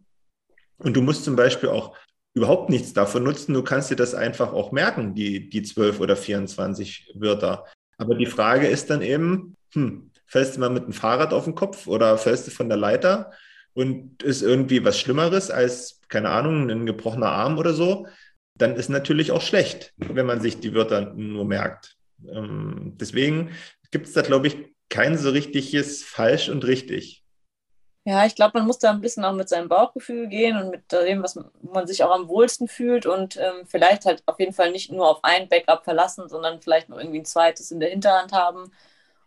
Und 0.77 0.95
du 0.95 1.01
musst 1.01 1.23
zum 1.23 1.35
Beispiel 1.35 1.69
auch 1.69 1.95
überhaupt 2.33 2.69
nichts 2.69 2.93
davon 2.93 3.23
nutzen. 3.23 3.53
Du 3.53 3.63
kannst 3.63 3.91
dir 3.91 3.95
das 3.95 4.13
einfach 4.13 4.53
auch 4.53 4.71
merken, 4.71 5.15
die, 5.15 5.49
die 5.49 5.63
12 5.63 5.99
oder 5.99 6.15
24 6.15 7.13
Wörter. 7.15 7.65
Aber 7.97 8.15
die 8.15 8.25
Frage 8.25 8.67
ist 8.67 8.89
dann 8.89 9.01
eben, 9.01 9.55
hm, 9.73 10.11
fällst 10.25 10.55
du 10.55 10.59
mal 10.59 10.69
mit 10.69 10.85
dem 10.85 10.93
Fahrrad 10.93 11.33
auf 11.33 11.43
den 11.43 11.55
Kopf 11.55 11.87
oder 11.87 12.17
fällst 12.17 12.47
du 12.47 12.51
von 12.51 12.69
der 12.69 12.77
Leiter 12.77 13.31
und 13.73 14.23
ist 14.23 14.41
irgendwie 14.41 14.83
was 14.83 14.99
Schlimmeres 14.99 15.51
als, 15.51 16.01
keine 16.07 16.29
Ahnung, 16.29 16.69
ein 16.69 16.85
gebrochener 16.85 17.31
Arm 17.31 17.57
oder 17.57 17.73
so, 17.73 18.07
dann 18.55 18.75
ist 18.75 18.89
natürlich 18.89 19.31
auch 19.31 19.41
schlecht, 19.41 19.93
wenn 19.97 20.25
man 20.25 20.41
sich 20.41 20.59
die 20.59 20.73
Wörter 20.73 21.13
nur 21.13 21.45
merkt. 21.45 21.97
Ähm, 22.29 22.93
deswegen 22.99 23.51
gibt 23.91 24.07
es 24.07 24.13
da, 24.13 24.21
glaube 24.21 24.47
ich, 24.47 24.57
kein 24.89 25.17
so 25.17 25.29
richtiges 25.29 26.03
falsch 26.03 26.49
und 26.49 26.65
richtig. 26.65 27.20
Ja, 28.03 28.25
ich 28.25 28.33
glaube, 28.35 28.57
man 28.57 28.65
muss 28.65 28.79
da 28.79 28.89
ein 28.89 29.01
bisschen 29.01 29.23
auch 29.23 29.33
mit 29.33 29.47
seinem 29.47 29.69
Bauchgefühl 29.69 30.27
gehen 30.27 30.57
und 30.57 30.71
mit 30.71 30.91
dem, 30.91 31.21
was 31.21 31.35
man, 31.35 31.85
sich 31.85 32.03
auch 32.03 32.11
am 32.11 32.27
wohlsten 32.27 32.67
fühlt 32.67 33.05
und 33.05 33.37
ähm, 33.37 33.67
vielleicht 33.67 34.05
halt 34.05 34.23
auf 34.25 34.39
jeden 34.39 34.53
Fall 34.53 34.71
nicht 34.71 34.91
nur 34.91 35.07
auf 35.07 35.23
ein 35.23 35.47
Backup 35.49 35.83
verlassen, 35.83 36.27
sondern 36.27 36.61
vielleicht 36.61 36.89
noch 36.89 36.97
irgendwie 36.97 37.19
ein 37.19 37.25
zweites 37.25 37.69
in 37.69 37.79
der 37.79 37.89
Hinterhand 37.91 38.33
haben 38.33 38.71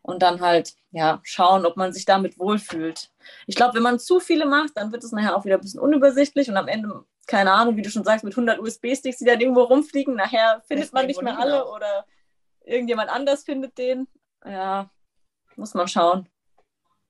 und 0.03 0.23
dann 0.23 0.41
halt 0.41 0.75
ja 0.91 1.21
schauen, 1.23 1.67
ob 1.67 1.77
man 1.77 1.93
sich 1.93 2.05
damit 2.05 2.37
wohlfühlt. 2.39 3.11
Ich 3.47 3.55
glaube, 3.55 3.75
wenn 3.75 3.83
man 3.85 4.01
zu 4.01 4.19
viele 4.19 4.45
macht, 4.45 4.77
dann 4.77 4.91
wird 4.91 5.05
es 5.05 5.13
nachher 5.13 5.37
auch 5.37 5.45
wieder 5.45 5.55
ein 5.57 5.61
bisschen 5.61 5.81
unübersichtlich 5.81 6.49
und 6.51 6.57
am 6.57 6.67
Ende, 6.67 7.05
keine 7.29 7.53
Ahnung, 7.53 7.77
wie 7.77 7.83
du 7.83 7.91
schon 7.91 8.05
sagst, 8.05 8.25
mit 8.25 8.35
100 8.35 8.59
USB-Sticks, 8.59 9.19
die 9.19 9.25
dann 9.25 9.41
irgendwo 9.41 9.63
rumfliegen, 9.63 10.17
nachher 10.17 10.63
findet 10.67 10.93
man 10.93 11.07
nicht 11.07 11.23
mehr 11.23 11.39
alle 11.39 11.69
oder 11.69 12.07
irgendjemand 12.65 13.09
anders 13.09 13.45
findet 13.45 13.79
den. 13.79 14.09
Ja, 14.45 14.91
muss 15.57 15.75
man 15.75 15.87
schauen. 15.87 16.29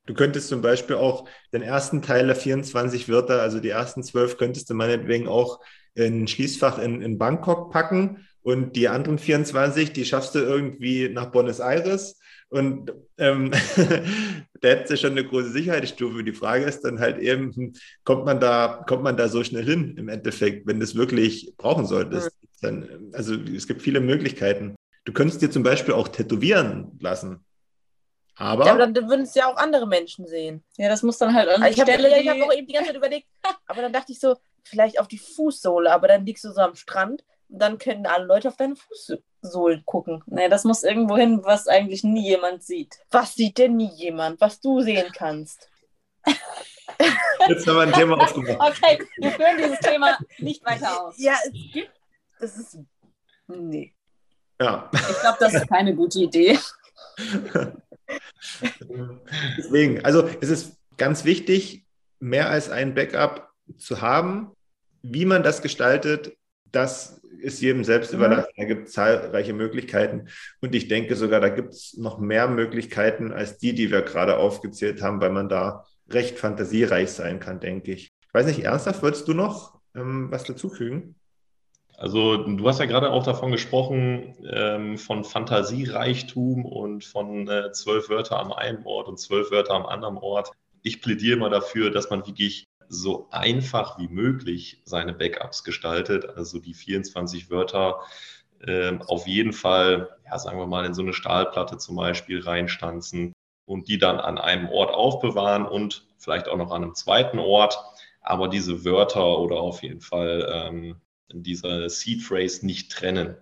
Du 0.07 0.14
könntest 0.14 0.49
zum 0.49 0.61
Beispiel 0.61 0.97
auch 0.97 1.29
den 1.53 1.62
ersten 1.62 2.03
Teil 2.03 2.27
der 2.27 2.37
24 2.37 3.09
Wörter, 3.09 3.40
also 3.40 3.61
die 3.61 3.71
ersten 3.71 4.03
zwölf, 4.03 4.37
könntest 4.37 4.69
du 4.69 4.75
meinetwegen 4.75 5.29
auch 5.29 5.61
in 5.95 6.25
ein 6.25 6.29
Schließfach 6.29 6.79
in, 6.79 7.01
in 7.01 7.19
Bangkok 7.19 7.73
packen 7.73 8.27
und 8.43 8.77
die 8.77 8.88
anderen 8.88 9.19
24, 9.19 9.93
die 9.93 10.05
schaffst 10.05 10.35
du 10.35 10.40
irgendwie 10.40 11.09
nach 11.09 11.27
Buenos 11.27 11.61
Aires. 11.61 12.21
Und 12.51 12.93
ähm, 13.17 13.51
da 14.61 14.69
hättest 14.69 14.90
du 14.93 14.97
schon 14.99 15.12
eine 15.12 15.25
große 15.25 15.51
Sicherheitsstufe. 15.51 16.23
Die 16.23 16.33
Frage 16.33 16.67
ist 16.67 16.83
dann 16.83 17.01
halt 17.01 17.19
eben, 17.19 17.53
hm, 17.55 17.73
kommt 18.05 18.27
man 18.27 18.40
da, 18.40 18.85
kommt 18.87 19.03
man 19.03 19.17
da 19.17 19.29
so 19.29 19.43
schnell 19.43 19.64
hin 19.64 19.97
im 19.97 20.09
Endeffekt, 20.09 20.67
wenn 20.67 20.79
du 20.79 20.85
es 20.85 20.95
wirklich 20.95 21.55
brauchen 21.57 21.87
solltest? 21.87 22.31
Dann, 22.61 23.11
also 23.12 23.35
es 23.35 23.67
gibt 23.67 23.81
viele 23.81 24.01
Möglichkeiten. 24.01 24.75
Du 25.05 25.12
könntest 25.12 25.40
dir 25.40 25.51
zum 25.51 25.62
Beispiel 25.62 25.95
auch 25.95 26.09
tätowieren 26.09 26.99
lassen. 27.01 27.45
Aber, 28.37 28.66
ja, 28.66 28.73
aber 28.73 28.87
dann 28.87 29.09
würden 29.09 29.23
es 29.23 29.35
ja 29.35 29.47
auch 29.47 29.57
andere 29.57 29.87
Menschen 29.87 30.27
sehen. 30.27 30.64
Ja, 30.77 30.88
das 30.88 31.03
muss 31.03 31.18
dann 31.18 31.35
halt 31.35 31.49
an 31.49 31.62
also 31.62 31.77
ich 31.77 31.83
Stelle. 31.83 32.11
Hab, 32.11 32.20
ich 32.20 32.29
habe 32.29 32.44
auch 32.44 32.53
eben 32.53 32.66
die 32.66 32.73
ganze 32.73 32.88
Zeit 32.88 32.97
überlegt, 32.97 33.29
aber 33.66 33.83
dann 33.83 33.92
dachte 33.92 34.12
ich 34.12 34.18
so, 34.18 34.37
vielleicht 34.64 34.99
auf 34.99 35.09
die 35.09 35.18
Fußsohle, 35.18 35.92
aber 35.92 36.09
dann 36.09 36.27
liegst 36.27 36.44
du 36.44 36.51
so 36.51 36.61
am 36.61 36.75
Strand 36.75 37.25
und 37.49 37.59
dann 37.59 37.79
können 37.79 38.07
alle 38.07 38.25
Leute 38.25 38.49
auf 38.49 38.57
deine 38.57 38.75
Fußsohlen 38.77 39.85
gucken. 39.85 40.23
Nee, 40.27 40.49
das 40.49 40.64
muss 40.64 40.83
irgendwo 40.83 41.16
hin, 41.16 41.40
was 41.44 41.68
eigentlich 41.68 42.03
nie 42.03 42.29
jemand 42.29 42.64
sieht. 42.64 42.99
Was 43.11 43.35
sieht 43.35 43.59
denn 43.59 43.77
nie 43.77 43.92
jemand, 43.94 44.40
was 44.40 44.61
du 44.61 44.81
sehen 44.81 45.12
kannst? 45.14 45.70
Jetzt 47.49 47.66
haben 47.66 47.77
wir 47.77 47.83
ein 47.83 47.92
Thema 47.92 48.20
aufgemacht. 48.20 48.59
Okay, 48.61 48.99
wir 49.18 49.31
führen 49.33 49.59
dieses 49.59 49.79
Thema 49.81 50.18
nicht 50.38 50.64
weiter 50.64 51.03
aus. 51.03 51.14
Ja, 51.18 51.35
es 51.44 51.53
gibt. 51.73 51.90
Das 52.40 52.57
ist. 52.57 52.79
Nee. 53.47 53.94
Ja. 54.61 54.90
Ich 54.92 55.20
glaube, 55.20 55.37
das 55.40 55.55
ist 55.55 55.68
keine 55.68 55.94
gute 55.94 56.20
Idee. 56.20 56.59
Deswegen, 59.59 60.05
also 60.05 60.29
es 60.40 60.51
ist 60.51 60.77
ganz 60.97 61.25
wichtig, 61.25 61.85
mehr 62.21 62.51
als 62.51 62.71
ein 62.71 62.95
Backup 62.95 63.51
zu 63.77 64.01
haben. 64.01 64.53
Wie 65.03 65.25
man 65.25 65.43
das 65.43 65.62
gestaltet, 65.62 66.37
das 66.73 67.21
ist 67.38 67.61
jedem 67.61 67.85
selbst 67.85 68.12
mhm. 68.12 68.19
überlassen. 68.19 68.53
Da 68.57 68.64
gibt 68.64 68.88
es 68.88 68.95
zahlreiche 68.95 69.53
Möglichkeiten. 69.53 70.29
Und 70.61 70.75
ich 70.75 70.88
denke 70.88 71.17
sogar, 71.17 71.40
da 71.40 71.49
gibt 71.49 71.75
es 71.75 71.97
noch 71.97 72.19
mehr 72.19 72.49
Möglichkeiten 72.49 73.33
als 73.33 73.59
die, 73.59 73.75
die 73.75 73.90
wir 73.90 74.03
gerade 74.03 74.38
aufgezählt 74.38 75.03
haben, 75.03 75.21
weil 75.21 75.31
man 75.31 75.49
da 75.49 75.85
recht 76.09 76.38
fantasiereich 76.38 77.11
sein 77.11 77.40
kann, 77.40 77.61
denke 77.61 77.93
ich. 77.93 78.12
Ich 78.21 78.35
weiß 78.35 78.47
nicht, 78.47 78.64
ernsthaft, 78.64 79.03
würdest 79.03 79.29
du 79.29 79.35
noch 79.35 79.81
ähm, 79.95 80.31
was 80.31 80.45
dazufügen? 80.45 81.14
Also 81.97 82.37
du 82.37 82.69
hast 82.69 82.81
ja 82.81 82.87
gerade 82.87 83.11
auch 83.11 83.25
davon 83.25 83.53
gesprochen, 83.53 84.35
ähm, 84.51 84.99
von 84.99 85.25
Fantasiereichtum 85.25 86.65
und 86.65 87.05
von 87.05 87.49
äh, 87.49 87.73
zwölf 87.73 88.09
Wörter 88.09 88.39
am 88.41 88.53
einen 88.53 88.85
Ort 88.85 89.09
und 89.09 89.19
zwölf 89.19 89.51
Wörter 89.51 89.75
am 89.75 89.87
anderen 89.87 90.19
Ort. 90.19 90.51
Ich 90.83 91.01
plädiere 91.01 91.39
mal 91.39 91.51
dafür, 91.51 91.91
dass 91.91 92.11
man 92.11 92.27
wirklich 92.27 92.65
so 92.89 93.29
einfach 93.31 93.99
wie 93.99 94.09
möglich 94.09 94.83
seine 94.85 95.15
Backups 95.15 95.65
gestaltet. 95.65 96.29
Also 96.37 96.59
die 96.59 96.75
24 96.75 97.51
Wörter 97.51 98.01
äh, 98.61 98.99
auf 99.07 99.27
jeden 99.27 99.53
Fall, 99.53 100.17
ja, 100.27 100.39
sagen 100.39 100.59
wir 100.59 100.67
mal, 100.67 100.85
in 100.85 100.95
so 100.95 101.03
eine 101.03 101.13
Stahlplatte 101.13 101.79
zum 101.79 101.97
Beispiel 101.97 102.41
reinstanzen 102.41 103.33
und 103.67 103.89
die 103.89 103.99
dann 103.99 104.19
an 104.19 104.39
einem 104.39 104.69
Ort 104.69 104.93
aufbewahren 104.93 105.65
und 105.67 106.07
vielleicht 106.19 106.49
auch 106.49 106.57
noch 106.57 106.73
an 106.73 106.83
einem 106.83 106.95
zweiten 106.95 107.39
Ort. 107.39 107.79
Aber 108.21 108.49
diese 108.49 108.85
Wörter 108.85 109.39
oder 109.39 109.57
auf 109.57 109.83
jeden 109.83 110.01
Fall 110.01 110.49
ähm, 110.53 110.97
dieser 111.42 111.88
Seed 111.88 112.23
Phrase 112.23 112.64
nicht 112.64 112.92
trennen. 112.92 113.37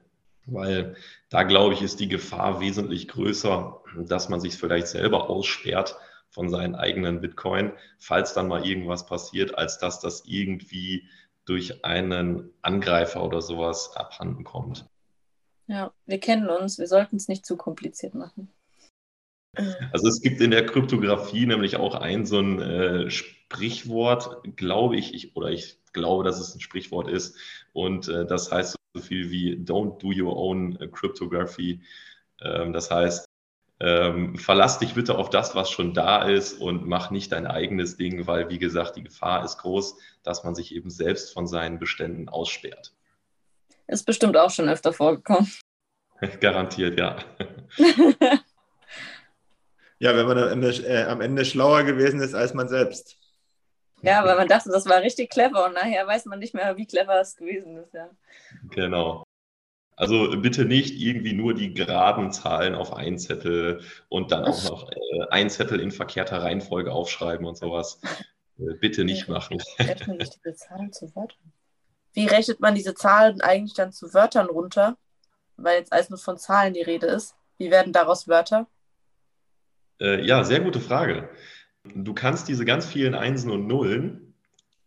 Weil 0.46 0.96
da, 1.28 1.44
glaube 1.44 1.74
ich, 1.74 1.82
ist 1.82 2.00
die 2.00 2.08
Gefahr 2.08 2.60
wesentlich 2.60 3.08
größer, 3.08 3.80
dass 3.96 4.28
man 4.28 4.40
sich 4.40 4.54
vielleicht 4.54 4.88
selber 4.88 5.30
aussperrt 5.30 5.96
von 6.30 6.48
seinen 6.48 6.74
eigenen 6.74 7.20
Bitcoin, 7.20 7.72
falls 7.98 8.32
dann 8.32 8.48
mal 8.48 8.66
irgendwas 8.66 9.06
passiert, 9.06 9.56
als 9.56 9.78
dass 9.78 10.00
das 10.00 10.24
irgendwie 10.26 11.08
durch 11.44 11.84
einen 11.84 12.50
Angreifer 12.62 13.22
oder 13.22 13.42
sowas 13.42 13.94
abhanden 13.96 14.44
kommt. 14.44 14.86
Ja, 15.66 15.92
wir 16.06 16.18
kennen 16.18 16.48
uns, 16.48 16.78
wir 16.78 16.86
sollten 16.86 17.16
es 17.16 17.28
nicht 17.28 17.46
zu 17.46 17.56
kompliziert 17.56 18.14
machen. 18.14 18.50
Also 19.92 20.08
es 20.08 20.22
gibt 20.22 20.40
in 20.40 20.50
der 20.50 20.64
Kryptographie 20.64 21.46
nämlich 21.46 21.76
auch 21.76 21.94
ein 21.94 22.24
so 22.24 22.38
ein 22.38 22.60
äh, 22.60 23.10
Sprichwort, 23.10 24.56
glaube 24.56 24.96
ich, 24.96 25.12
ich, 25.14 25.36
oder 25.36 25.50
ich 25.50 25.78
glaube, 25.92 26.24
dass 26.24 26.40
es 26.40 26.54
ein 26.54 26.60
Sprichwort 26.60 27.08
ist. 27.08 27.36
Und 27.72 28.08
äh, 28.08 28.24
das 28.24 28.50
heißt 28.50 28.76
so 28.94 29.02
viel 29.02 29.30
wie 29.30 29.56
Don't 29.56 29.98
do 29.98 30.08
your 30.08 30.36
own 30.36 30.76
äh, 30.80 30.88
cryptography. 30.88 31.82
Ähm, 32.40 32.72
das 32.72 32.90
heißt, 32.90 33.26
ähm, 33.80 34.36
verlass 34.36 34.78
dich 34.78 34.94
bitte 34.94 35.18
auf 35.18 35.28
das, 35.28 35.54
was 35.54 35.70
schon 35.70 35.92
da 35.92 36.22
ist 36.22 36.54
und 36.54 36.86
mach 36.86 37.10
nicht 37.10 37.32
dein 37.32 37.46
eigenes 37.46 37.96
Ding, 37.96 38.26
weil, 38.26 38.48
wie 38.48 38.58
gesagt, 38.58 38.96
die 38.96 39.02
Gefahr 39.02 39.44
ist 39.44 39.58
groß, 39.58 39.98
dass 40.22 40.44
man 40.44 40.54
sich 40.54 40.74
eben 40.74 40.88
selbst 40.88 41.32
von 41.32 41.46
seinen 41.46 41.78
Beständen 41.78 42.28
aussperrt. 42.28 42.94
Ist 43.88 44.06
bestimmt 44.06 44.36
auch 44.36 44.50
schon 44.50 44.68
öfter 44.68 44.92
vorgekommen. 44.92 45.50
Garantiert, 46.40 46.98
ja. 46.98 47.16
ja, 50.02 50.16
wenn 50.16 50.26
man 50.26 50.36
am 50.36 50.48
Ende, 50.48 50.68
äh, 50.84 51.04
am 51.04 51.20
Ende 51.20 51.44
schlauer 51.44 51.84
gewesen 51.84 52.20
ist 52.20 52.34
als 52.34 52.54
man 52.54 52.66
selbst. 52.68 53.18
Ja, 54.02 54.24
weil 54.24 54.36
man 54.36 54.48
dachte, 54.48 54.68
das 54.68 54.86
war 54.86 55.00
richtig 55.00 55.30
clever 55.30 55.64
und 55.64 55.74
nachher 55.74 56.04
weiß 56.04 56.24
man 56.24 56.40
nicht 56.40 56.54
mehr, 56.54 56.76
wie 56.76 56.86
clever 56.86 57.20
es 57.20 57.36
gewesen 57.36 57.76
ist, 57.76 57.94
ja. 57.94 58.10
Genau. 58.70 59.22
Also 59.94 60.36
bitte 60.40 60.64
nicht 60.64 61.00
irgendwie 61.00 61.34
nur 61.34 61.54
die 61.54 61.72
geraden 61.72 62.32
Zahlen 62.32 62.74
auf 62.74 62.92
einen 62.92 63.16
Zettel 63.16 63.82
und 64.08 64.32
dann 64.32 64.44
auch 64.44 64.64
noch 64.64 64.90
äh, 64.90 65.28
ein 65.30 65.50
Zettel 65.50 65.78
in 65.78 65.92
verkehrter 65.92 66.42
Reihenfolge 66.42 66.92
aufschreiben 66.92 67.46
und 67.46 67.56
sowas. 67.56 68.00
Äh, 68.58 68.74
bitte 68.80 69.04
nicht 69.04 69.28
machen. 69.28 69.62
Rechnet 69.78 70.18
nicht 70.18 70.40
diese 70.44 70.56
Zahlen 70.56 70.92
zu 70.92 71.14
Wörtern? 71.14 71.52
Wie 72.12 72.26
rechnet 72.26 72.58
man 72.58 72.74
diese 72.74 72.96
Zahlen 72.96 73.40
eigentlich 73.40 73.74
dann 73.74 73.92
zu 73.92 74.12
Wörtern 74.12 74.46
runter? 74.46 74.96
Weil 75.56 75.78
jetzt 75.78 75.92
alles 75.92 76.10
nur 76.10 76.18
von 76.18 76.38
Zahlen 76.38 76.74
die 76.74 76.82
Rede 76.82 77.06
ist. 77.06 77.36
Wie 77.56 77.70
werden 77.70 77.92
daraus 77.92 78.26
Wörter? 78.26 78.66
Äh, 80.02 80.26
ja, 80.26 80.42
sehr 80.42 80.60
gute 80.60 80.80
Frage. 80.80 81.30
Du 81.94 82.12
kannst 82.12 82.48
diese 82.48 82.64
ganz 82.64 82.86
vielen 82.86 83.14
Einsen 83.14 83.50
und 83.52 83.68
Nullen 83.68 84.34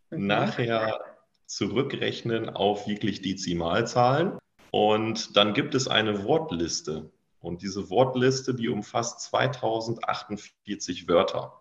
mhm. 0.09 0.27
nachher 0.27 0.99
zurückrechnen 1.45 2.49
auf 2.49 2.87
wirklich 2.87 3.21
Dezimalzahlen 3.21 4.37
und 4.71 5.37
dann 5.37 5.53
gibt 5.53 5.73
es 5.73 5.87
eine 5.87 6.25
Wortliste. 6.25 7.11
Und 7.39 7.61
diese 7.61 7.89
Wortliste, 7.89 8.55
die 8.55 8.67
umfasst 8.67 9.21
2048 9.21 11.07
Wörter. 11.07 11.53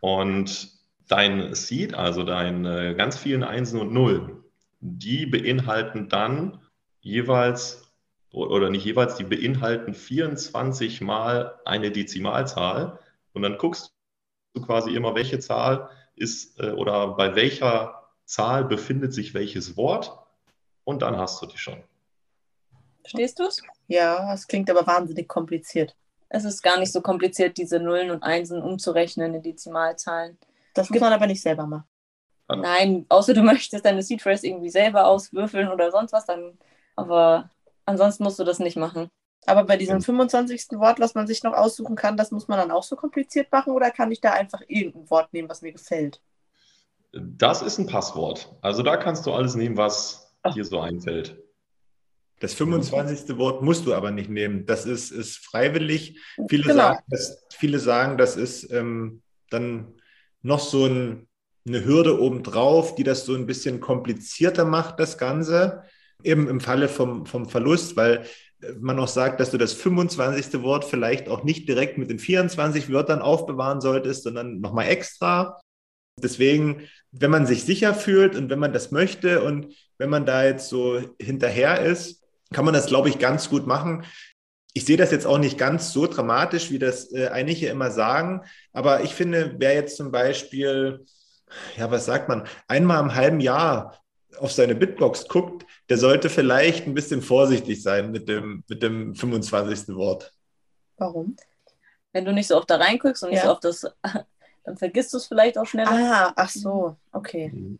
Und 0.00 0.68
dein 1.08 1.54
Seed, 1.54 1.94
also 1.94 2.22
deine 2.22 2.94
ganz 2.94 3.16
vielen 3.16 3.42
Einsen 3.42 3.80
und 3.80 3.92
Nullen, 3.92 4.44
die 4.80 5.26
beinhalten 5.26 6.08
dann 6.08 6.60
jeweils 7.00 7.83
oder 8.34 8.70
nicht 8.70 8.84
jeweils, 8.84 9.16
die 9.16 9.24
beinhalten 9.24 9.94
24 9.94 11.00
mal 11.00 11.60
eine 11.64 11.90
Dezimalzahl 11.90 12.98
und 13.32 13.42
dann 13.42 13.58
guckst 13.58 13.92
du 14.54 14.62
quasi 14.62 14.94
immer, 14.94 15.14
welche 15.14 15.38
Zahl 15.38 15.88
ist 16.16 16.58
äh, 16.60 16.70
oder 16.70 17.16
bei 17.16 17.34
welcher 17.34 18.08
Zahl 18.24 18.64
befindet 18.64 19.12
sich 19.12 19.34
welches 19.34 19.76
Wort 19.76 20.18
und 20.84 21.02
dann 21.02 21.16
hast 21.16 21.40
du 21.42 21.46
die 21.46 21.58
schon. 21.58 21.82
Verstehst 23.02 23.38
du 23.38 23.44
es? 23.44 23.62
Ja, 23.86 24.32
es 24.32 24.46
klingt 24.46 24.70
aber 24.70 24.86
wahnsinnig 24.86 25.28
kompliziert. 25.28 25.94
Es 26.28 26.44
ist 26.44 26.62
gar 26.62 26.78
nicht 26.78 26.90
so 26.92 27.00
kompliziert, 27.00 27.58
diese 27.58 27.78
Nullen 27.78 28.10
und 28.10 28.22
Einsen 28.22 28.62
umzurechnen 28.62 29.34
in 29.34 29.42
Dezimalzahlen. 29.42 30.38
Das 30.72 30.90
muss 30.90 31.00
man 31.00 31.12
aber 31.12 31.26
nicht 31.26 31.42
selber 31.42 31.66
machen. 31.66 31.84
Nein, 32.48 33.06
außer 33.08 33.34
du 33.34 33.42
möchtest 33.42 33.84
deine 33.84 34.02
Seed 34.02 34.22
Phrase 34.22 34.46
irgendwie 34.46 34.70
selber 34.70 35.06
auswürfeln 35.06 35.68
oder 35.68 35.90
sonst 35.90 36.12
was, 36.12 36.26
dann. 36.26 36.58
Aber 36.96 37.50
ansonsten 37.86 38.24
musst 38.24 38.38
du 38.38 38.44
das 38.44 38.58
nicht 38.58 38.76
machen. 38.76 39.08
Aber 39.46 39.64
bei 39.64 39.76
diesem 39.76 40.00
25. 40.00 40.66
Wort, 40.72 41.00
was 41.00 41.14
man 41.14 41.26
sich 41.26 41.42
noch 41.42 41.52
aussuchen 41.52 41.96
kann, 41.96 42.16
das 42.16 42.30
muss 42.30 42.48
man 42.48 42.58
dann 42.58 42.70
auch 42.70 42.82
so 42.82 42.96
kompliziert 42.96 43.52
machen 43.52 43.72
oder 43.72 43.90
kann 43.90 44.10
ich 44.10 44.20
da 44.20 44.32
einfach 44.32 44.62
irgendein 44.68 45.10
Wort 45.10 45.32
nehmen, 45.32 45.48
was 45.48 45.62
mir 45.62 45.72
gefällt? 45.72 46.20
Das 47.12 47.62
ist 47.62 47.78
ein 47.78 47.86
Passwort. 47.86 48.56
Also 48.62 48.82
da 48.82 48.96
kannst 48.96 49.26
du 49.26 49.32
alles 49.32 49.54
nehmen, 49.54 49.76
was 49.76 50.34
Ach. 50.42 50.54
dir 50.54 50.64
so 50.64 50.80
einfällt. 50.80 51.36
Das 52.40 52.54
25. 52.54 53.36
Wort 53.38 53.62
musst 53.62 53.86
du 53.86 53.94
aber 53.94 54.10
nicht 54.10 54.28
nehmen. 54.28 54.66
Das 54.66 54.86
ist, 54.86 55.10
ist 55.10 55.38
freiwillig. 55.38 56.18
Viele, 56.48 56.64
genau. 56.64 56.76
sagen, 56.76 57.02
das, 57.08 57.46
viele 57.50 57.78
sagen, 57.78 58.18
das 58.18 58.36
ist 58.36 58.70
ähm, 58.72 59.22
dann 59.50 59.94
noch 60.42 60.58
so 60.58 60.86
ein, 60.86 61.28
eine 61.66 61.84
Hürde 61.84 62.20
obendrauf, 62.20 62.96
die 62.96 63.04
das 63.04 63.24
so 63.24 63.34
ein 63.34 63.46
bisschen 63.46 63.80
komplizierter 63.80 64.64
macht, 64.64 64.98
das 64.98 65.16
Ganze. 65.16 65.84
Eben 66.22 66.48
im 66.48 66.60
Falle 66.60 66.88
vom, 66.88 67.26
vom 67.26 67.48
Verlust, 67.48 67.96
weil 67.96 68.24
man 68.80 68.98
auch 68.98 69.08
sagt, 69.08 69.40
dass 69.40 69.50
du 69.50 69.58
das 69.58 69.72
25. 69.72 70.62
Wort 70.62 70.84
vielleicht 70.84 71.28
auch 71.28 71.44
nicht 71.44 71.68
direkt 71.68 71.98
mit 71.98 72.10
den 72.10 72.18
24 72.18 72.90
Wörtern 72.90 73.20
aufbewahren 73.20 73.80
solltest, 73.80 74.24
sondern 74.24 74.60
nochmal 74.60 74.88
extra. 74.88 75.60
Deswegen, 76.22 76.88
wenn 77.12 77.30
man 77.30 77.46
sich 77.46 77.64
sicher 77.64 77.94
fühlt 77.94 78.36
und 78.36 78.50
wenn 78.50 78.58
man 78.58 78.72
das 78.72 78.90
möchte 78.90 79.42
und 79.42 79.74
wenn 79.98 80.10
man 80.10 80.26
da 80.26 80.44
jetzt 80.44 80.68
so 80.68 81.00
hinterher 81.20 81.80
ist, 81.80 82.22
kann 82.52 82.64
man 82.64 82.74
das, 82.74 82.86
glaube 82.86 83.08
ich, 83.08 83.18
ganz 83.18 83.50
gut 83.50 83.66
machen. 83.66 84.04
Ich 84.74 84.84
sehe 84.84 84.96
das 84.96 85.10
jetzt 85.10 85.26
auch 85.26 85.38
nicht 85.38 85.58
ganz 85.58 85.92
so 85.92 86.06
dramatisch, 86.06 86.70
wie 86.70 86.78
das 86.78 87.12
äh, 87.12 87.28
einige 87.28 87.68
immer 87.68 87.90
sagen, 87.90 88.42
aber 88.72 89.02
ich 89.02 89.14
finde, 89.14 89.54
wer 89.58 89.74
jetzt 89.74 89.96
zum 89.96 90.10
Beispiel, 90.10 91.04
ja, 91.76 91.90
was 91.90 92.06
sagt 92.06 92.28
man, 92.28 92.46
einmal 92.66 93.00
im 93.02 93.14
halben 93.14 93.40
Jahr 93.40 94.03
auf 94.38 94.52
seine 94.52 94.74
Bitbox 94.74 95.28
guckt, 95.28 95.66
der 95.88 95.98
sollte 95.98 96.28
vielleicht 96.28 96.86
ein 96.86 96.94
bisschen 96.94 97.22
vorsichtig 97.22 97.82
sein 97.82 98.10
mit 98.10 98.28
dem, 98.28 98.64
mit 98.68 98.82
dem 98.82 99.14
25. 99.14 99.94
Wort. 99.94 100.32
Warum? 100.96 101.36
Wenn 102.12 102.24
du 102.24 102.32
nicht 102.32 102.46
so 102.46 102.56
oft 102.56 102.70
da 102.70 102.76
reinguckst 102.76 103.22
und 103.24 103.30
nicht 103.30 103.38
ja. 103.38 103.46
so 103.46 103.52
oft 103.52 103.64
das, 103.64 103.86
dann 104.64 104.76
vergisst 104.76 105.12
du 105.12 105.18
es 105.18 105.26
vielleicht 105.26 105.58
auch 105.58 105.66
schneller. 105.66 105.90
Ah, 105.90 106.32
ach 106.36 106.48
so, 106.48 106.96
okay. 107.12 107.50
Mhm. 107.52 107.78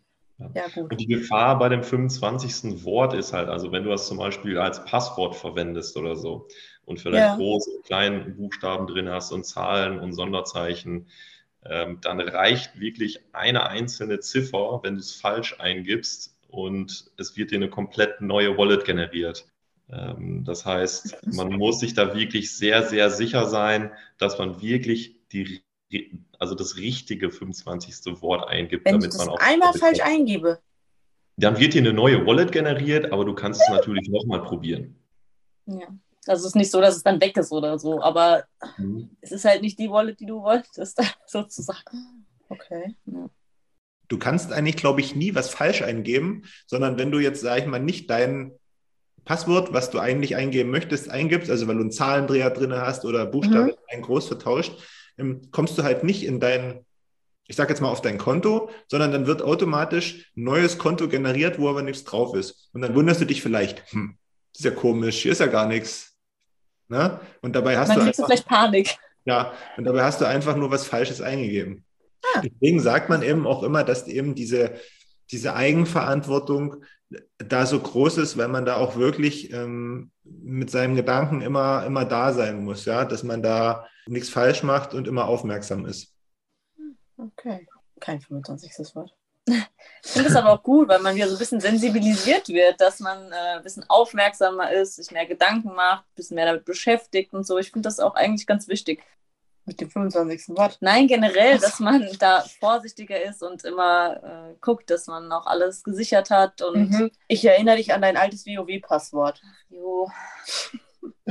Ja, 0.54 0.66
gut. 0.74 0.90
Und 0.90 1.00
die 1.00 1.06
Gefahr 1.06 1.58
bei 1.58 1.68
dem 1.68 1.84
25. 1.84 2.84
Wort 2.84 3.14
ist 3.14 3.32
halt, 3.32 3.48
also 3.48 3.70
wenn 3.70 3.84
du 3.84 3.90
das 3.90 4.08
zum 4.08 4.18
Beispiel 4.18 4.58
als 4.58 4.84
Passwort 4.84 5.36
verwendest 5.36 5.96
oder 5.96 6.16
so 6.16 6.48
und 6.84 7.00
vielleicht 7.00 7.24
ja. 7.24 7.36
große 7.36 7.70
und 7.70 7.84
kleine 7.84 8.20
Buchstaben 8.30 8.86
drin 8.86 9.08
hast 9.08 9.32
und 9.32 9.44
Zahlen 9.44 10.00
und 10.00 10.12
Sonderzeichen, 10.12 11.08
ähm, 11.64 11.98
dann 12.00 12.20
reicht 12.20 12.78
wirklich 12.78 13.20
eine 13.32 13.68
einzelne 13.68 14.20
Ziffer, 14.20 14.80
wenn 14.82 14.94
du 14.94 15.00
es 15.00 15.14
falsch 15.14 15.58
eingibst, 15.60 16.33
und 16.54 17.10
es 17.16 17.36
wird 17.36 17.50
dir 17.50 17.56
eine 17.56 17.68
komplett 17.68 18.20
neue 18.20 18.56
Wallet 18.56 18.84
generiert. 18.84 19.46
Ähm, 19.90 20.44
das 20.44 20.64
heißt, 20.64 21.26
man 21.32 21.52
muss 21.52 21.80
sich 21.80 21.94
da 21.94 22.14
wirklich 22.14 22.56
sehr, 22.56 22.84
sehr 22.84 23.10
sicher 23.10 23.46
sein, 23.46 23.90
dass 24.18 24.38
man 24.38 24.62
wirklich 24.62 25.20
die, 25.32 25.62
also 26.38 26.54
das 26.54 26.76
richtige 26.76 27.30
25. 27.30 28.22
Wort 28.22 28.48
eingibt. 28.48 28.84
Wenn 28.84 28.92
damit 28.92 29.12
ich 29.12 29.18
das 29.18 29.26
man 29.26 29.34
auch 29.34 29.40
einmal 29.40 29.72
falsch 29.74 30.00
eingebe. 30.00 30.60
Dann 31.36 31.58
wird 31.58 31.74
dir 31.74 31.80
eine 31.80 31.92
neue 31.92 32.24
Wallet 32.24 32.52
generiert, 32.52 33.10
aber 33.10 33.24
du 33.24 33.34
kannst 33.34 33.60
es 33.60 33.68
natürlich 33.68 34.08
nochmal 34.08 34.42
probieren. 34.42 34.96
Ja. 35.66 35.88
Also 36.26 36.42
es 36.42 36.50
ist 36.50 36.56
nicht 36.56 36.70
so, 36.70 36.80
dass 36.80 36.96
es 36.96 37.02
dann 37.02 37.20
weg 37.20 37.36
ist 37.36 37.52
oder 37.52 37.78
so, 37.78 38.00
aber 38.00 38.44
mhm. 38.78 39.10
es 39.20 39.32
ist 39.32 39.44
halt 39.44 39.60
nicht 39.60 39.78
die 39.78 39.90
Wallet, 39.90 40.20
die 40.20 40.26
du 40.26 40.40
wolltest, 40.40 41.02
sozusagen. 41.26 42.24
Okay. 42.48 42.94
Ja 43.06 43.28
du 44.08 44.18
kannst 44.18 44.52
eigentlich, 44.52 44.76
glaube 44.76 45.00
ich, 45.00 45.14
nie 45.14 45.34
was 45.34 45.50
falsch 45.50 45.82
eingeben, 45.82 46.42
sondern 46.66 46.98
wenn 46.98 47.10
du 47.10 47.18
jetzt, 47.18 47.40
sage 47.40 47.62
ich 47.62 47.66
mal, 47.66 47.80
nicht 47.80 48.10
dein 48.10 48.52
Passwort, 49.24 49.72
was 49.72 49.90
du 49.90 49.98
eigentlich 49.98 50.36
eingeben 50.36 50.70
möchtest, 50.70 51.10
eingibst, 51.10 51.50
also 51.50 51.66
weil 51.66 51.76
du 51.76 51.80
einen 51.82 51.90
Zahlendreher 51.90 52.50
drin 52.50 52.74
hast 52.74 53.04
oder 53.04 53.26
Buchstaben 53.26 53.68
mhm. 53.68 53.74
ein 53.88 54.02
groß 54.02 54.28
vertauscht, 54.28 54.72
ähm, 55.18 55.50
kommst 55.50 55.78
du 55.78 55.82
halt 55.82 56.04
nicht 56.04 56.24
in 56.24 56.40
dein, 56.40 56.84
ich 57.46 57.56
sage 57.56 57.70
jetzt 57.70 57.80
mal 57.80 57.88
auf 57.88 58.02
dein 58.02 58.18
Konto, 58.18 58.70
sondern 58.86 59.12
dann 59.12 59.26
wird 59.26 59.42
automatisch 59.42 60.30
ein 60.36 60.44
neues 60.44 60.78
Konto 60.78 61.08
generiert, 61.08 61.58
wo 61.58 61.68
aber 61.68 61.82
nichts 61.82 62.04
drauf 62.04 62.34
ist. 62.34 62.68
Und 62.72 62.82
dann 62.82 62.94
wunderst 62.94 63.20
du 63.20 63.24
dich 63.24 63.42
vielleicht, 63.42 63.90
hm, 63.92 64.18
das 64.52 64.60
ist 64.60 64.64
ja 64.64 64.70
komisch, 64.72 65.22
hier 65.22 65.32
ist 65.32 65.40
ja 65.40 65.46
gar 65.46 65.66
nichts. 65.66 66.16
Ne? 66.88 67.18
Und 67.40 67.56
dabei 67.56 67.78
hast 67.78 67.88
dann 67.88 68.00
du. 68.00 68.04
Dann 68.04 68.12
du 68.12 68.24
vielleicht 68.24 68.46
Panik. 68.46 68.96
Ja, 69.24 69.54
und 69.78 69.84
dabei 69.84 70.04
hast 70.04 70.20
du 70.20 70.26
einfach 70.26 70.54
nur 70.54 70.70
was 70.70 70.86
Falsches 70.86 71.22
eingegeben. 71.22 71.84
Deswegen 72.42 72.80
sagt 72.80 73.08
man 73.08 73.22
eben 73.22 73.46
auch 73.46 73.62
immer, 73.62 73.84
dass 73.84 74.06
eben 74.06 74.34
diese, 74.34 74.74
diese 75.30 75.54
Eigenverantwortung 75.54 76.84
da 77.38 77.66
so 77.66 77.80
groß 77.80 78.18
ist, 78.18 78.36
weil 78.36 78.48
man 78.48 78.64
da 78.64 78.76
auch 78.76 78.96
wirklich 78.96 79.52
ähm, 79.52 80.10
mit 80.24 80.70
seinem 80.70 80.96
Gedanken 80.96 81.42
immer, 81.42 81.84
immer 81.86 82.04
da 82.04 82.32
sein 82.32 82.64
muss, 82.64 82.84
ja, 82.84 83.04
dass 83.04 83.22
man 83.22 83.42
da 83.42 83.86
nichts 84.06 84.30
falsch 84.30 84.62
macht 84.62 84.94
und 84.94 85.06
immer 85.06 85.26
aufmerksam 85.26 85.86
ist. 85.86 86.14
Okay, 87.16 87.66
kein 88.00 88.20
25. 88.20 88.94
Wort. 88.94 89.14
Ich 89.46 90.10
finde 90.10 90.30
es 90.30 90.36
aber 90.36 90.50
auch 90.50 90.62
gut, 90.62 90.88
weil 90.88 91.00
man 91.00 91.14
wieder 91.14 91.28
so 91.28 91.34
ein 91.34 91.38
bisschen 91.38 91.60
sensibilisiert 91.60 92.48
wird, 92.48 92.80
dass 92.80 93.00
man 93.00 93.30
äh, 93.30 93.56
ein 93.56 93.62
bisschen 93.62 93.84
aufmerksamer 93.88 94.72
ist, 94.72 94.96
sich 94.96 95.10
mehr 95.10 95.26
Gedanken 95.26 95.74
macht, 95.74 96.04
ein 96.04 96.14
bisschen 96.14 96.34
mehr 96.36 96.46
damit 96.46 96.64
beschäftigt 96.64 97.34
und 97.34 97.46
so. 97.46 97.58
Ich 97.58 97.70
finde 97.70 97.86
das 97.86 98.00
auch 98.00 98.14
eigentlich 98.14 98.46
ganz 98.46 98.68
wichtig. 98.68 99.02
Mit 99.66 99.80
dem 99.80 99.90
25. 99.90 100.56
Wort? 100.56 100.76
Nein, 100.80 101.06
generell, 101.06 101.58
dass 101.58 101.80
man 101.80 102.06
da 102.18 102.44
vorsichtiger 102.60 103.22
ist 103.22 103.42
und 103.42 103.64
immer 103.64 104.20
äh, 104.22 104.54
guckt, 104.60 104.90
dass 104.90 105.06
man 105.06 105.32
auch 105.32 105.46
alles 105.46 105.82
gesichert 105.82 106.28
hat. 106.28 106.60
Und 106.60 106.90
mhm. 106.90 107.10
Ich 107.28 107.44
erinnere 107.46 107.76
dich 107.76 107.94
an 107.94 108.02
dein 108.02 108.18
altes 108.18 108.44
WoW-Passwort. 108.44 109.40
Jo. 109.70 110.10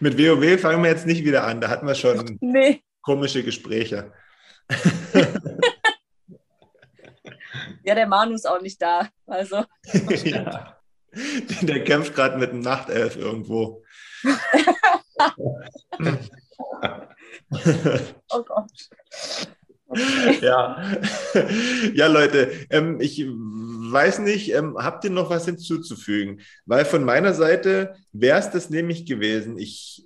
Mit 0.00 0.18
WoW 0.18 0.60
fangen 0.60 0.82
wir 0.82 0.90
jetzt 0.90 1.06
nicht 1.06 1.24
wieder 1.24 1.44
an. 1.44 1.60
Da 1.60 1.68
hatten 1.68 1.86
wir 1.86 1.94
schon 1.94 2.38
nee. 2.40 2.82
komische 3.02 3.44
Gespräche. 3.44 4.12
ja, 7.84 7.94
der 7.94 8.08
Manu 8.08 8.34
ist 8.34 8.48
auch 8.48 8.60
nicht 8.60 8.82
da. 8.82 9.08
Also. 9.26 9.64
ja. 10.24 10.80
Der 11.62 11.84
kämpft 11.84 12.14
gerade 12.14 12.38
mit 12.38 12.50
einem 12.50 12.60
Nachtelf 12.60 13.16
irgendwo. 13.16 13.84
Oh 18.30 18.42
Gott. 18.42 18.70
Okay. 19.86 20.38
Ja. 20.40 20.82
ja, 21.94 22.06
Leute, 22.06 22.50
ähm, 22.70 23.00
ich 23.00 23.24
weiß 23.24 24.20
nicht, 24.20 24.52
ähm, 24.52 24.76
habt 24.76 25.04
ihr 25.04 25.10
noch 25.10 25.30
was 25.30 25.44
hinzuzufügen? 25.44 26.40
Weil 26.66 26.84
von 26.84 27.04
meiner 27.04 27.34
Seite 27.34 27.94
wäre 28.12 28.38
es 28.38 28.50
das 28.50 28.70
nämlich 28.70 29.06
gewesen. 29.06 29.58
Ich 29.58 30.04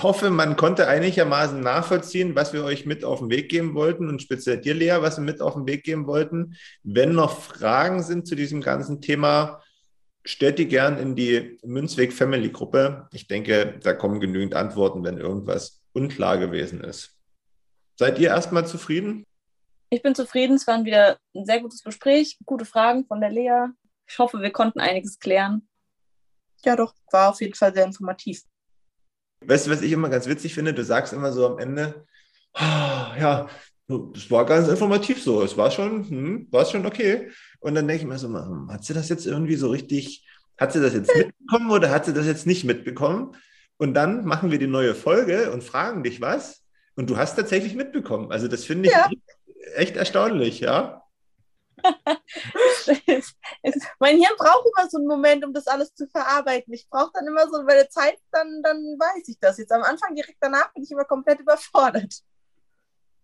hoffe, 0.00 0.30
man 0.30 0.56
konnte 0.56 0.88
einigermaßen 0.88 1.60
nachvollziehen, 1.60 2.34
was 2.34 2.52
wir 2.52 2.64
euch 2.64 2.86
mit 2.86 3.04
auf 3.04 3.18
den 3.20 3.30
Weg 3.30 3.48
geben 3.48 3.74
wollten 3.74 4.08
und 4.08 4.22
speziell 4.22 4.58
dir, 4.58 4.74
Lea, 4.74 4.98
was 5.00 5.18
wir 5.18 5.24
mit 5.24 5.40
auf 5.40 5.54
den 5.54 5.66
Weg 5.66 5.84
geben 5.84 6.06
wollten. 6.06 6.54
Wenn 6.82 7.12
noch 7.12 7.40
Fragen 7.40 8.02
sind 8.02 8.26
zu 8.26 8.34
diesem 8.34 8.60
ganzen 8.60 9.00
Thema, 9.00 9.60
stellt 10.28 10.58
die 10.58 10.68
gern 10.68 10.98
in 10.98 11.16
die 11.16 11.58
Münzweg 11.64 12.12
Family 12.12 12.50
Gruppe. 12.50 13.08
Ich 13.12 13.26
denke, 13.28 13.78
da 13.82 13.94
kommen 13.94 14.20
genügend 14.20 14.54
Antworten, 14.54 15.02
wenn 15.02 15.16
irgendwas 15.16 15.80
unklar 15.94 16.36
gewesen 16.36 16.82
ist. 16.82 17.16
Seid 17.96 18.18
ihr 18.18 18.28
erstmal 18.28 18.66
zufrieden? 18.66 19.24
Ich 19.88 20.02
bin 20.02 20.14
zufrieden. 20.14 20.56
Es 20.56 20.66
war 20.66 20.84
wieder 20.84 21.18
ein 21.34 21.46
sehr 21.46 21.60
gutes 21.60 21.82
Gespräch. 21.82 22.38
Gute 22.44 22.66
Fragen 22.66 23.06
von 23.06 23.22
der 23.22 23.30
Lea. 23.30 23.68
Ich 24.06 24.18
hoffe, 24.18 24.40
wir 24.42 24.50
konnten 24.50 24.80
einiges 24.80 25.18
klären. 25.18 25.66
Ja, 26.62 26.76
doch, 26.76 26.94
war 27.10 27.30
auf 27.30 27.40
jeden 27.40 27.54
Fall 27.54 27.72
sehr 27.72 27.84
informativ. 27.84 28.42
Weißt 29.46 29.66
du, 29.66 29.70
was 29.70 29.80
ich 29.80 29.92
immer 29.92 30.10
ganz 30.10 30.26
witzig 30.26 30.52
finde? 30.52 30.74
Du 30.74 30.84
sagst 30.84 31.14
immer 31.14 31.32
so 31.32 31.46
am 31.46 31.58
Ende, 31.58 32.06
oh, 32.54 32.60
ja, 32.60 33.48
das 33.88 34.30
war 34.30 34.44
ganz 34.46 34.68
informativ 34.68 35.22
so. 35.22 35.42
Es 35.42 35.56
war 35.56 35.70
schon, 35.70 36.08
hm, 36.08 36.48
war 36.50 36.64
schon 36.66 36.86
okay. 36.86 37.30
Und 37.60 37.74
dann 37.74 37.88
denke 37.88 38.02
ich 38.02 38.08
mir 38.08 38.18
so, 38.18 38.28
hm, 38.28 38.70
hat 38.70 38.84
sie 38.84 38.94
das 38.94 39.08
jetzt 39.08 39.26
irgendwie 39.26 39.56
so 39.56 39.68
richtig 39.70 40.24
hat 40.58 40.72
sie 40.72 40.82
das 40.82 40.92
jetzt 40.92 41.14
mitbekommen 41.14 41.70
oder 41.70 41.90
hat 41.90 42.04
sie 42.04 42.12
das 42.12 42.26
jetzt 42.26 42.46
nicht 42.46 42.64
mitbekommen? 42.64 43.36
Und 43.78 43.94
dann 43.94 44.24
machen 44.24 44.50
wir 44.50 44.58
die 44.58 44.66
neue 44.66 44.94
Folge 44.94 45.52
und 45.52 45.62
fragen 45.62 46.02
dich 46.02 46.20
was. 46.20 46.64
Und 46.96 47.08
du 47.08 47.16
hast 47.16 47.36
tatsächlich 47.36 47.76
mitbekommen. 47.76 48.32
Also 48.32 48.48
das 48.48 48.64
finde 48.64 48.88
ich 48.88 48.94
Ja. 48.94 49.08
echt 49.76 49.96
erstaunlich, 49.96 50.58
ja. 50.58 51.04
mein 54.00 54.16
Hirn 54.16 54.34
braucht 54.36 54.66
immer 54.66 54.90
so 54.90 54.98
einen 54.98 55.06
Moment, 55.06 55.44
um 55.44 55.52
das 55.54 55.68
alles 55.68 55.94
zu 55.94 56.08
verarbeiten. 56.08 56.74
Ich 56.74 56.88
brauche 56.90 57.12
dann 57.14 57.28
immer 57.28 57.48
so 57.48 57.62
meine 57.62 57.88
Zeit, 57.88 58.18
dann, 58.32 58.60
dann 58.64 58.78
weiß 58.98 59.28
ich 59.28 59.38
das. 59.38 59.58
Jetzt 59.58 59.70
am 59.70 59.84
Anfang, 59.84 60.16
direkt 60.16 60.38
danach, 60.40 60.72
bin 60.74 60.82
ich 60.82 60.90
immer 60.90 61.04
komplett 61.04 61.38
überfordert. 61.38 62.12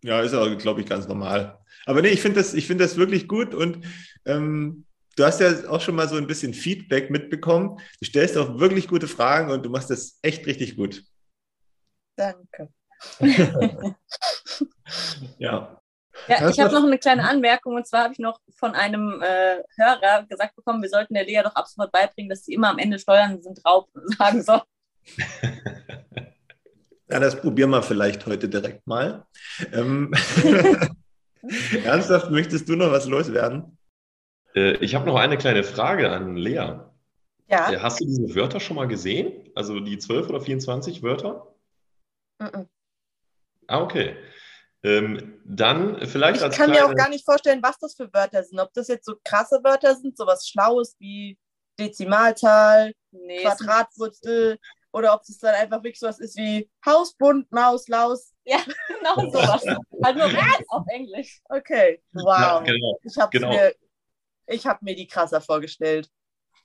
Ja, 0.05 0.21
ist 0.21 0.35
auch, 0.35 0.55
glaube 0.59 0.83
ich, 0.83 0.87
ganz 0.87 1.09
normal. 1.09 1.59
Aber 1.87 2.03
nee, 2.03 2.09
ich 2.09 2.21
finde 2.21 2.39
das, 2.39 2.53
ich 2.53 2.67
finde 2.67 2.85
das 2.85 2.99
wirklich 2.99 3.27
gut 3.27 3.55
und 3.55 3.87
ähm, 4.27 4.85
du 5.17 5.25
hast 5.25 5.41
ja 5.41 5.67
auch 5.71 5.81
schon 5.81 5.95
mal 5.95 6.07
so 6.09 6.17
ein 6.17 6.27
bisschen 6.27 6.53
Feedback 6.53 7.11
mitbekommen. 7.11 7.81
Du 8.01 8.05
stellst 8.05 8.37
auch 8.37 8.59
wirklich 8.59 8.87
gute 8.87 9.09
Fragen 9.09 9.51
und 9.51 9.65
du 9.65 9.71
machst 9.71 9.89
das 9.89 10.19
echt 10.21 10.47
richtig 10.47 10.77
gut. 10.77 11.03
Danke. 12.17 12.69
Ja. 15.39 15.81
Ja, 16.29 16.49
ich 16.49 16.61
habe 16.61 16.73
noch 16.73 16.85
eine 16.85 16.99
kleine 16.99 17.29
Anmerkung 17.29 17.75
und 17.75 17.87
zwar 17.87 18.05
habe 18.05 18.13
ich 18.13 18.19
noch 18.21 18.39
von 18.55 18.75
einem 18.75 19.21
äh, 19.21 19.63
Hörer 19.77 20.25
gesagt 20.29 20.55
bekommen, 20.55 20.81
wir 20.81 20.89
sollten 20.89 21.15
der 21.15 21.25
Lea 21.25 21.41
doch 21.43 21.55
ab 21.57 21.67
sofort 21.67 21.91
beibringen, 21.91 22.31
dass 22.31 22.45
sie 22.45 22.55
immer 22.55 22.71
am 22.71 22.79
Ende 22.79 22.99
Steuern 22.99 23.43
sind 23.43 23.65
Raub 23.65 23.89
sagen 24.19 24.43
soll. 24.43 24.63
Ja, 27.15 27.21
das 27.21 27.41
probieren 27.41 27.71
wir 27.71 27.81
vielleicht 27.85 28.27
heute 28.27 28.49
direkt 28.49 28.89
mal. 28.89 29.25
Ähm, 29.73 30.11
Ernsthaft, 31.85 32.33
möchtest 32.33 32.69
du 32.69 32.75
noch 32.75 32.91
was 32.91 33.07
loswerden? 33.07 33.79
Äh, 34.57 34.79
ich 34.79 34.97
habe 34.97 35.07
noch 35.07 35.15
eine 35.15 35.39
kleine 35.39 35.63
Frage 35.63 36.11
an 36.11 36.35
Lea. 36.37 36.81
Ja. 37.47 37.71
Äh, 37.73 37.79
Hast 37.79 38.01
du 38.01 38.05
diese 38.05 38.35
Wörter 38.35 38.59
schon 38.59 38.75
mal 38.75 38.89
gesehen? 38.89 39.49
Also 39.55 39.79
die 39.79 39.97
12 39.99 40.29
oder 40.29 40.41
24 40.41 41.05
Wörter? 41.05 41.55
Mhm. 42.41 42.69
Ah, 43.69 43.81
okay. 43.81 44.17
Ähm, 44.83 45.41
dann 45.45 46.05
vielleicht 46.09 46.39
Ich 46.39 46.43
als 46.43 46.57
kann 46.57 46.71
mir 46.71 46.79
auch 46.83 46.87
kleine- 46.87 46.95
gar 46.97 47.09
nicht 47.11 47.25
vorstellen, 47.25 47.61
was 47.63 47.79
das 47.79 47.95
für 47.95 48.13
Wörter 48.13 48.43
sind. 48.43 48.59
Ob 48.59 48.73
das 48.73 48.89
jetzt 48.89 49.07
so 49.07 49.15
krasse 49.23 49.61
Wörter 49.63 49.95
sind, 49.95 50.17
sowas 50.17 50.49
Schlaues 50.49 50.97
wie 50.99 51.39
Dezimalzahl, 51.79 52.93
Nee, 53.13 53.41
Quadratwurzel 53.43 54.59
oder 54.95 55.13
ob 55.15 55.23
es 55.23 55.39
dann 55.39 55.55
einfach 55.57 55.79
wirklich 55.83 55.99
sowas 55.99 56.21
ist 56.21 56.37
wie 56.37 56.71
Hausbund, 56.87 57.51
Maus, 57.51 57.89
Laus. 57.89 58.33
genau 58.45 59.29
sowas. 59.31 59.65
halt 60.05 60.17
nur 60.17 60.29
ganz 60.31 60.59
auf 60.69 60.85
Englisch. 60.89 61.41
Okay, 61.49 62.01
Ja, 62.13 62.61
wow. 62.61 62.65
genau. 62.65 62.99
Ich 63.03 63.17
habe 63.19 63.31
genau. 63.31 63.51
mir, 63.51 63.75
ich 64.47 64.65
hab 64.67 64.83
mir 64.83 64.95
die 64.95 65.07
krasser 65.09 65.41
vorgestellt. 65.41 66.09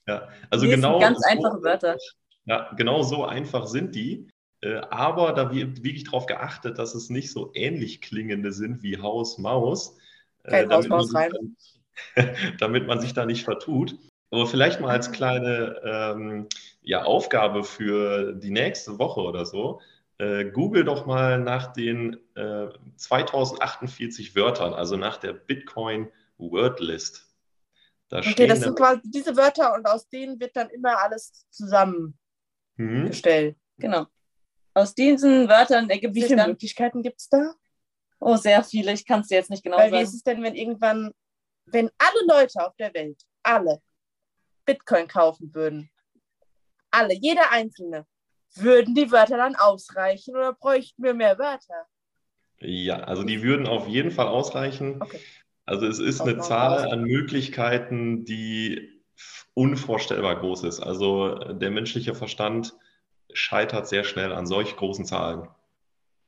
Ja, 0.07 0.29
also 0.51 0.65
es 0.67 0.71
genau 0.75 0.99
sind 0.99 1.01
ganz 1.01 1.19
so, 1.19 1.27
einfache 1.27 1.61
Wörter. 1.63 1.97
Ja, 2.45 2.71
genau 2.77 3.01
so 3.01 3.25
einfach 3.25 3.65
sind 3.67 3.95
die. 3.95 4.29
Äh, 4.61 4.75
aber 4.91 5.33
da 5.33 5.51
wird 5.51 5.83
wirklich 5.83 6.03
darauf 6.03 6.25
geachtet, 6.27 6.77
dass 6.77 6.93
es 6.93 7.09
nicht 7.09 7.31
so 7.31 7.51
ähnlich 7.55 8.01
klingende 8.01 8.51
sind 8.51 8.83
wie 8.83 9.01
Haus, 9.01 9.37
Maus. 9.39 9.97
äh, 10.43 10.49
Kein 10.51 10.69
Haus, 10.71 10.87
damit 10.87 10.89
man 10.89 10.97
Maus, 10.99 11.07
sich 11.07 11.15
Reim. 11.17 11.31
dann- 11.31 11.55
damit 12.59 12.87
man 12.87 13.01
sich 13.01 13.13
da 13.13 13.25
nicht 13.25 13.43
vertut. 13.43 13.95
Aber 14.31 14.45
vielleicht 14.45 14.79
mal 14.81 14.91
als 14.91 15.11
kleine 15.11 15.81
ähm, 15.83 16.47
ja, 16.81 17.03
Aufgabe 17.03 17.63
für 17.63 18.33
die 18.33 18.51
nächste 18.51 18.99
Woche 18.99 19.21
oder 19.21 19.45
so. 19.45 19.81
Äh, 20.17 20.45
Google 20.45 20.83
doch 20.83 21.05
mal 21.05 21.39
nach 21.39 21.73
den 21.73 22.17
äh, 22.35 22.67
2048 22.97 24.35
Wörtern, 24.35 24.73
also 24.73 24.97
nach 24.97 25.17
der 25.17 25.33
Bitcoin 25.33 26.11
Wordlist. 26.37 27.27
Da 28.09 28.19
Okay, 28.19 28.47
das 28.47 28.61
sind 28.61 28.75
quasi 28.75 29.01
diese 29.03 29.37
Wörter 29.37 29.73
und 29.75 29.85
aus 29.85 30.09
denen 30.09 30.39
wird 30.39 30.55
dann 30.55 30.69
immer 30.69 30.99
alles 30.99 31.45
zusammengestellt. 31.51 32.15
Mhm. 32.77 33.81
Genau. 33.81 34.07
Aus 34.73 34.95
diesen 34.95 35.47
Wörtern 35.47 35.89
ergibt 35.89 36.15
Wie 36.15 36.21
sich 36.21 36.29
viele 36.29 36.41
dann, 36.41 36.51
Möglichkeiten 36.51 37.03
gibt 37.03 37.19
es 37.19 37.29
da? 37.29 37.53
oh, 38.19 38.35
sehr 38.35 38.63
viele, 38.63 38.93
ich 38.93 39.05
kann 39.05 39.21
es 39.21 39.27
dir 39.27 39.35
jetzt 39.35 39.49
nicht 39.49 39.63
genau 39.63 39.77
Weil 39.77 39.91
wie 39.91 39.95
sagen. 39.95 40.03
ist 40.03 40.13
es 40.13 40.23
denn, 40.23 40.43
wenn 40.43 40.55
irgendwann, 40.55 41.11
wenn 41.65 41.89
alle 41.97 42.25
Leute 42.27 42.65
auf 42.65 42.75
der 42.75 42.93
Welt, 42.93 43.21
alle 43.43 43.81
Bitcoin 44.65 45.07
kaufen 45.07 45.53
würden, 45.53 45.89
alle, 46.91 47.13
jeder 47.13 47.51
Einzelne, 47.51 48.05
würden 48.55 48.95
die 48.95 49.11
Wörter 49.11 49.37
dann 49.37 49.55
ausreichen 49.55 50.35
oder 50.35 50.53
bräuchten 50.53 51.03
wir 51.03 51.13
mehr 51.13 51.37
Wörter? 51.37 51.85
Ja, 52.59 53.01
also 53.01 53.23
die 53.23 53.41
würden 53.41 53.67
auf 53.67 53.87
jeden 53.87 54.11
Fall 54.11 54.27
ausreichen. 54.27 55.01
Okay. 55.01 55.19
Also 55.65 55.85
es 55.85 55.99
ist 55.99 56.21
eine 56.21 56.39
Zahl 56.39 56.91
an 56.91 57.03
Möglichkeiten, 57.03 58.25
die 58.25 59.03
unvorstellbar 59.53 60.39
groß 60.39 60.63
ist. 60.63 60.79
Also 60.79 61.35
der 61.53 61.69
menschliche 61.69 62.15
Verstand 62.15 62.75
scheitert 63.31 63.87
sehr 63.87 64.03
schnell 64.03 64.33
an 64.33 64.47
solch 64.47 64.75
großen 64.75 65.05
Zahlen. 65.05 65.47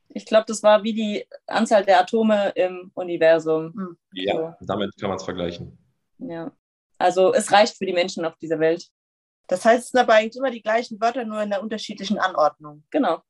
Ich 0.10 0.26
glaube, 0.26 0.45
das 0.47 0.62
war 0.62 0.84
wie 0.84 0.93
die 0.93 1.26
Anzahl 1.47 1.86
der 1.86 2.02
Atome 2.02 2.50
im 2.56 2.91
Universum. 2.93 3.74
Hm. 3.74 3.97
Ja, 4.13 4.58
damit 4.62 4.95
kann 5.00 5.10
man 5.10 5.17
es 5.17 5.24
vergleichen. 5.24 5.78
Ja. 6.19 6.52
Also 6.97 7.34
es 7.34 7.52
reicht 7.52 7.78
für 7.78 7.86
die 7.86 7.93
Menschen 7.93 8.26
auf 8.26 8.38
dieser 8.38 8.60
Welt. 8.60 8.89
Das 9.47 9.65
heißt, 9.65 9.84
es 9.86 9.89
sind 9.89 9.99
aber 9.99 10.13
eigentlich 10.13 10.38
immer 10.38 10.51
die 10.51 10.62
gleichen 10.62 10.99
Wörter, 11.01 11.25
nur 11.25 11.41
in 11.41 11.49
der 11.49 11.62
unterschiedlichen 11.62 12.19
Anordnung. 12.19 12.84
Genau. 12.89 13.21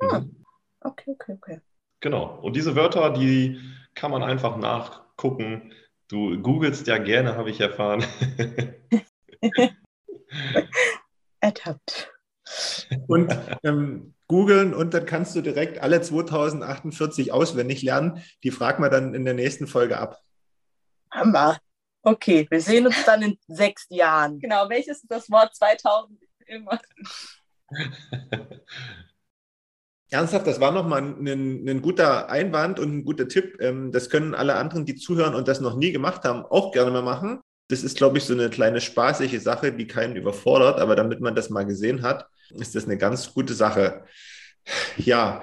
Mhm. 0.00 0.44
Okay, 0.80 1.12
okay, 1.12 1.32
okay. 1.32 1.60
Genau. 2.00 2.38
Und 2.40 2.56
diese 2.56 2.74
Wörter, 2.74 3.10
die 3.12 3.60
kann 3.94 4.10
man 4.10 4.22
einfach 4.22 4.56
nachgucken. 4.56 5.72
Du 6.08 6.40
googelst 6.40 6.86
ja 6.86 6.98
gerne, 6.98 7.36
habe 7.36 7.50
ich 7.50 7.60
erfahren. 7.60 8.04
Ertappt. 11.40 12.12
Und 13.06 13.36
ähm, 13.62 14.14
googeln 14.26 14.74
und 14.74 14.94
dann 14.94 15.06
kannst 15.06 15.36
du 15.36 15.40
direkt 15.40 15.80
alle 15.80 16.00
2048 16.00 17.32
auswendig 17.32 17.82
lernen. 17.82 18.22
Die 18.42 18.50
fragen 18.50 18.82
wir 18.82 18.90
dann 18.90 19.14
in 19.14 19.24
der 19.24 19.34
nächsten 19.34 19.66
Folge 19.66 19.98
ab. 19.98 20.20
Hammer. 21.10 21.58
Okay, 22.02 22.46
wir 22.50 22.60
sehen 22.60 22.86
uns 22.86 23.04
dann 23.04 23.22
in 23.22 23.38
sechs 23.46 23.86
Jahren. 23.90 24.38
Genau, 24.38 24.68
welches 24.68 25.02
ist 25.02 25.10
das 25.10 25.30
Wort 25.30 25.54
2000? 25.54 26.18
Irgendwas. 26.46 26.80
Ernsthaft, 30.10 30.46
das 30.46 30.60
war 30.60 30.72
nochmal 30.72 31.02
ein, 31.02 31.26
ein, 31.26 31.68
ein 31.68 31.82
guter 31.82 32.28
Einwand 32.30 32.80
und 32.80 32.92
ein 32.92 33.04
guter 33.04 33.28
Tipp. 33.28 33.58
Ähm, 33.60 33.92
das 33.92 34.10
können 34.10 34.34
alle 34.34 34.56
anderen, 34.56 34.84
die 34.84 34.96
zuhören 34.96 35.34
und 35.34 35.46
das 35.46 35.60
noch 35.60 35.76
nie 35.76 35.92
gemacht 35.92 36.24
haben, 36.24 36.44
auch 36.44 36.72
gerne 36.72 36.90
mal 36.90 37.02
machen. 37.02 37.40
Das 37.68 37.84
ist, 37.84 37.96
glaube 37.96 38.18
ich, 38.18 38.24
so 38.24 38.34
eine 38.34 38.50
kleine 38.50 38.80
spaßige 38.80 39.40
Sache, 39.40 39.72
die 39.72 39.86
keinen 39.86 40.16
überfordert, 40.16 40.80
aber 40.80 40.96
damit 40.96 41.20
man 41.20 41.36
das 41.36 41.50
mal 41.50 41.64
gesehen 41.64 42.02
hat, 42.02 42.26
ist 42.50 42.74
das 42.74 42.86
eine 42.86 42.98
ganz 42.98 43.32
gute 43.32 43.54
Sache. 43.54 44.04
Ja, 44.96 45.42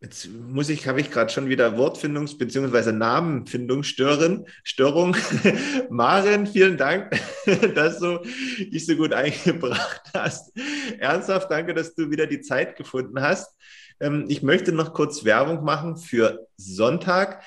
jetzt 0.00 0.28
muss 0.28 0.70
ich, 0.70 0.88
habe 0.88 1.00
ich 1.00 1.10
gerade 1.10 1.30
schon 1.30 1.48
wieder 1.48 1.76
Wortfindungs- 1.76 2.38
bzw. 2.38 2.92
Namenfindungsstörung. 2.92 4.46
Störung. 4.64 5.16
Maren, 5.90 6.46
vielen 6.46 6.76
Dank, 6.78 7.10
dass 7.74 7.98
du 7.98 8.18
dich 8.58 8.86
so 8.86 8.96
gut 8.96 9.12
eingebracht 9.12 10.02
hast. 10.14 10.52
Ernsthaft, 10.98 11.50
danke, 11.50 11.74
dass 11.74 11.94
du 11.94 12.10
wieder 12.10 12.26
die 12.26 12.40
Zeit 12.40 12.76
gefunden 12.76 13.20
hast. 13.20 13.54
Ähm, 14.00 14.24
ich 14.28 14.42
möchte 14.42 14.72
noch 14.72 14.94
kurz 14.94 15.24
Werbung 15.24 15.64
machen 15.64 15.96
für 15.96 16.46
Sonntag. 16.56 17.42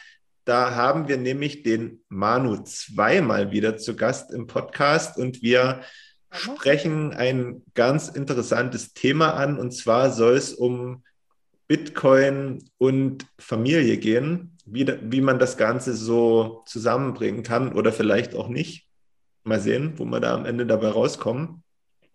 Da 0.45 0.75
haben 0.75 1.07
wir 1.07 1.17
nämlich 1.17 1.63
den 1.63 2.03
Manu 2.09 2.57
zweimal 2.63 3.51
wieder 3.51 3.77
zu 3.77 3.95
Gast 3.95 4.31
im 4.31 4.45
Podcast 4.45 5.17
und 5.17 5.41
wir 5.41 5.81
sprechen 6.31 7.13
ein 7.13 7.63
ganz 7.75 8.09
interessantes 8.09 8.93
Thema 8.93 9.35
an. 9.35 9.57
Und 9.57 9.71
zwar 9.71 10.11
soll 10.11 10.35
es 10.35 10.53
um 10.53 11.03
Bitcoin 11.73 12.63
und 12.77 13.25
Familie 13.39 13.97
gehen, 13.97 14.55
wie, 14.67 14.85
wie 15.01 15.21
man 15.21 15.39
das 15.39 15.57
Ganze 15.57 15.95
so 15.95 16.61
zusammenbringen 16.67 17.41
kann 17.41 17.73
oder 17.73 17.91
vielleicht 17.91 18.35
auch 18.35 18.47
nicht. 18.47 18.87
Mal 19.43 19.59
sehen, 19.59 19.93
wo 19.97 20.05
wir 20.05 20.19
da 20.19 20.35
am 20.35 20.45
Ende 20.45 20.67
dabei 20.67 20.89
rauskommen. 20.89 21.63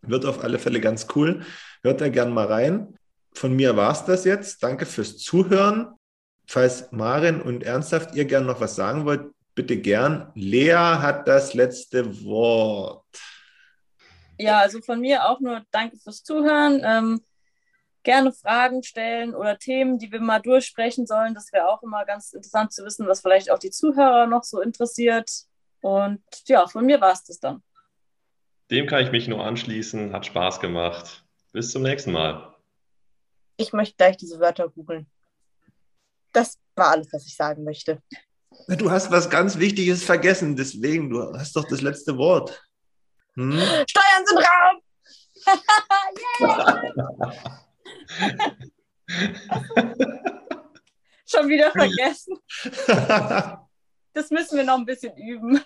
Wird 0.03 0.27
auf 0.27 0.45
alle 0.45 0.61
Fälle 0.61 0.81
ganz 0.81 1.09
cool. 1.17 1.43
Hört 1.83 2.01
da 2.01 2.09
gern 2.09 2.33
mal 2.33 2.47
rein. 2.47 2.97
Von 3.33 3.57
mir 3.57 3.77
war 3.77 3.91
es 3.91 4.05
das 4.05 4.25
jetzt. 4.25 4.63
Danke 4.63 4.87
fürs 4.87 5.19
Zuhören. 5.19 5.89
Falls 6.47 6.93
Marin 6.93 7.43
und 7.43 7.65
Ernsthaft 7.65 8.15
ihr 8.15 8.27
gern 8.27 8.47
noch 8.47 8.61
was 8.61 8.77
sagen 8.77 9.07
wollt, 9.07 9.33
bitte 9.57 9.77
gern. 9.77 10.31
Lea 10.37 10.75
hat 10.75 11.27
das 11.27 11.55
letzte 11.55 12.25
Wort. 12.25 13.03
Ja, 14.39 14.61
also 14.61 14.81
von 14.81 15.01
mir 15.01 15.29
auch 15.29 15.41
nur 15.41 15.65
danke 15.73 15.97
fürs 15.97 16.23
Zuhören. 16.23 16.81
Ähm, 16.85 17.21
gerne 18.09 18.33
Fragen 18.33 18.83
stellen 18.83 19.35
oder 19.35 19.59
Themen, 19.59 19.99
die 19.99 20.11
wir 20.11 20.21
mal 20.21 20.39
durchsprechen 20.39 21.07
sollen. 21.07 21.35
Das 21.35 21.53
wäre 21.53 21.69
auch 21.69 21.83
immer 21.83 22.07
ganz 22.07 22.33
interessant 22.33 22.73
zu 22.73 22.83
wissen, 22.87 23.07
was 23.07 23.21
vielleicht 23.21 23.51
auch 23.51 23.59
die 23.59 23.71
Zuhörer 23.71 24.27
noch 24.27 24.45
so 24.45 24.63
interessiert. 24.63 25.31
Und 25.83 26.23
ja, 26.47 26.67
von 26.67 26.87
mir 26.87 27.03
war 27.03 27.13
es 27.13 27.25
das 27.25 27.39
dann. 27.39 27.63
Dem 28.71 28.87
kann 28.87 29.05
ich 29.05 29.13
mich 29.13 29.29
nur 29.29 29.45
anschließen. 29.45 30.15
Hat 30.15 30.25
Spaß 30.25 30.59
gemacht. 30.61 31.23
Bis 31.53 31.71
zum 31.71 31.83
nächsten 31.83 32.13
Mal. 32.13 32.55
Ich 33.59 33.75
möchte 33.75 33.97
gleich 33.99 34.17
diese 34.17 34.41
Wörter 34.41 34.71
googeln. 34.71 35.07
Das 36.33 36.57
war 36.77 36.89
alles, 36.93 37.13
was 37.13 37.27
ich 37.27 37.37
sagen 37.37 37.63
möchte. 37.63 38.01
Du 38.69 38.91
hast 38.91 39.11
was 39.11 39.29
ganz 39.29 39.59
Wichtiges 39.59 40.03
vergessen, 40.03 40.57
deswegen, 40.57 41.11
du 41.11 41.35
hast 41.35 41.55
doch 41.55 41.67
das 41.69 41.83
letzte 41.83 42.17
Wort. 42.17 42.59
Hm? 43.35 43.53
Steuern 43.87 44.25
Fernsehraum! 44.27 44.81
Schon 51.27 51.49
wieder 51.49 51.71
vergessen. 51.73 52.39
Das 54.15 54.31
müssen 54.31 54.57
wir 54.57 54.65
noch 54.65 54.79
ein 54.79 54.87
bisschen 54.87 55.17
üben. 55.17 55.61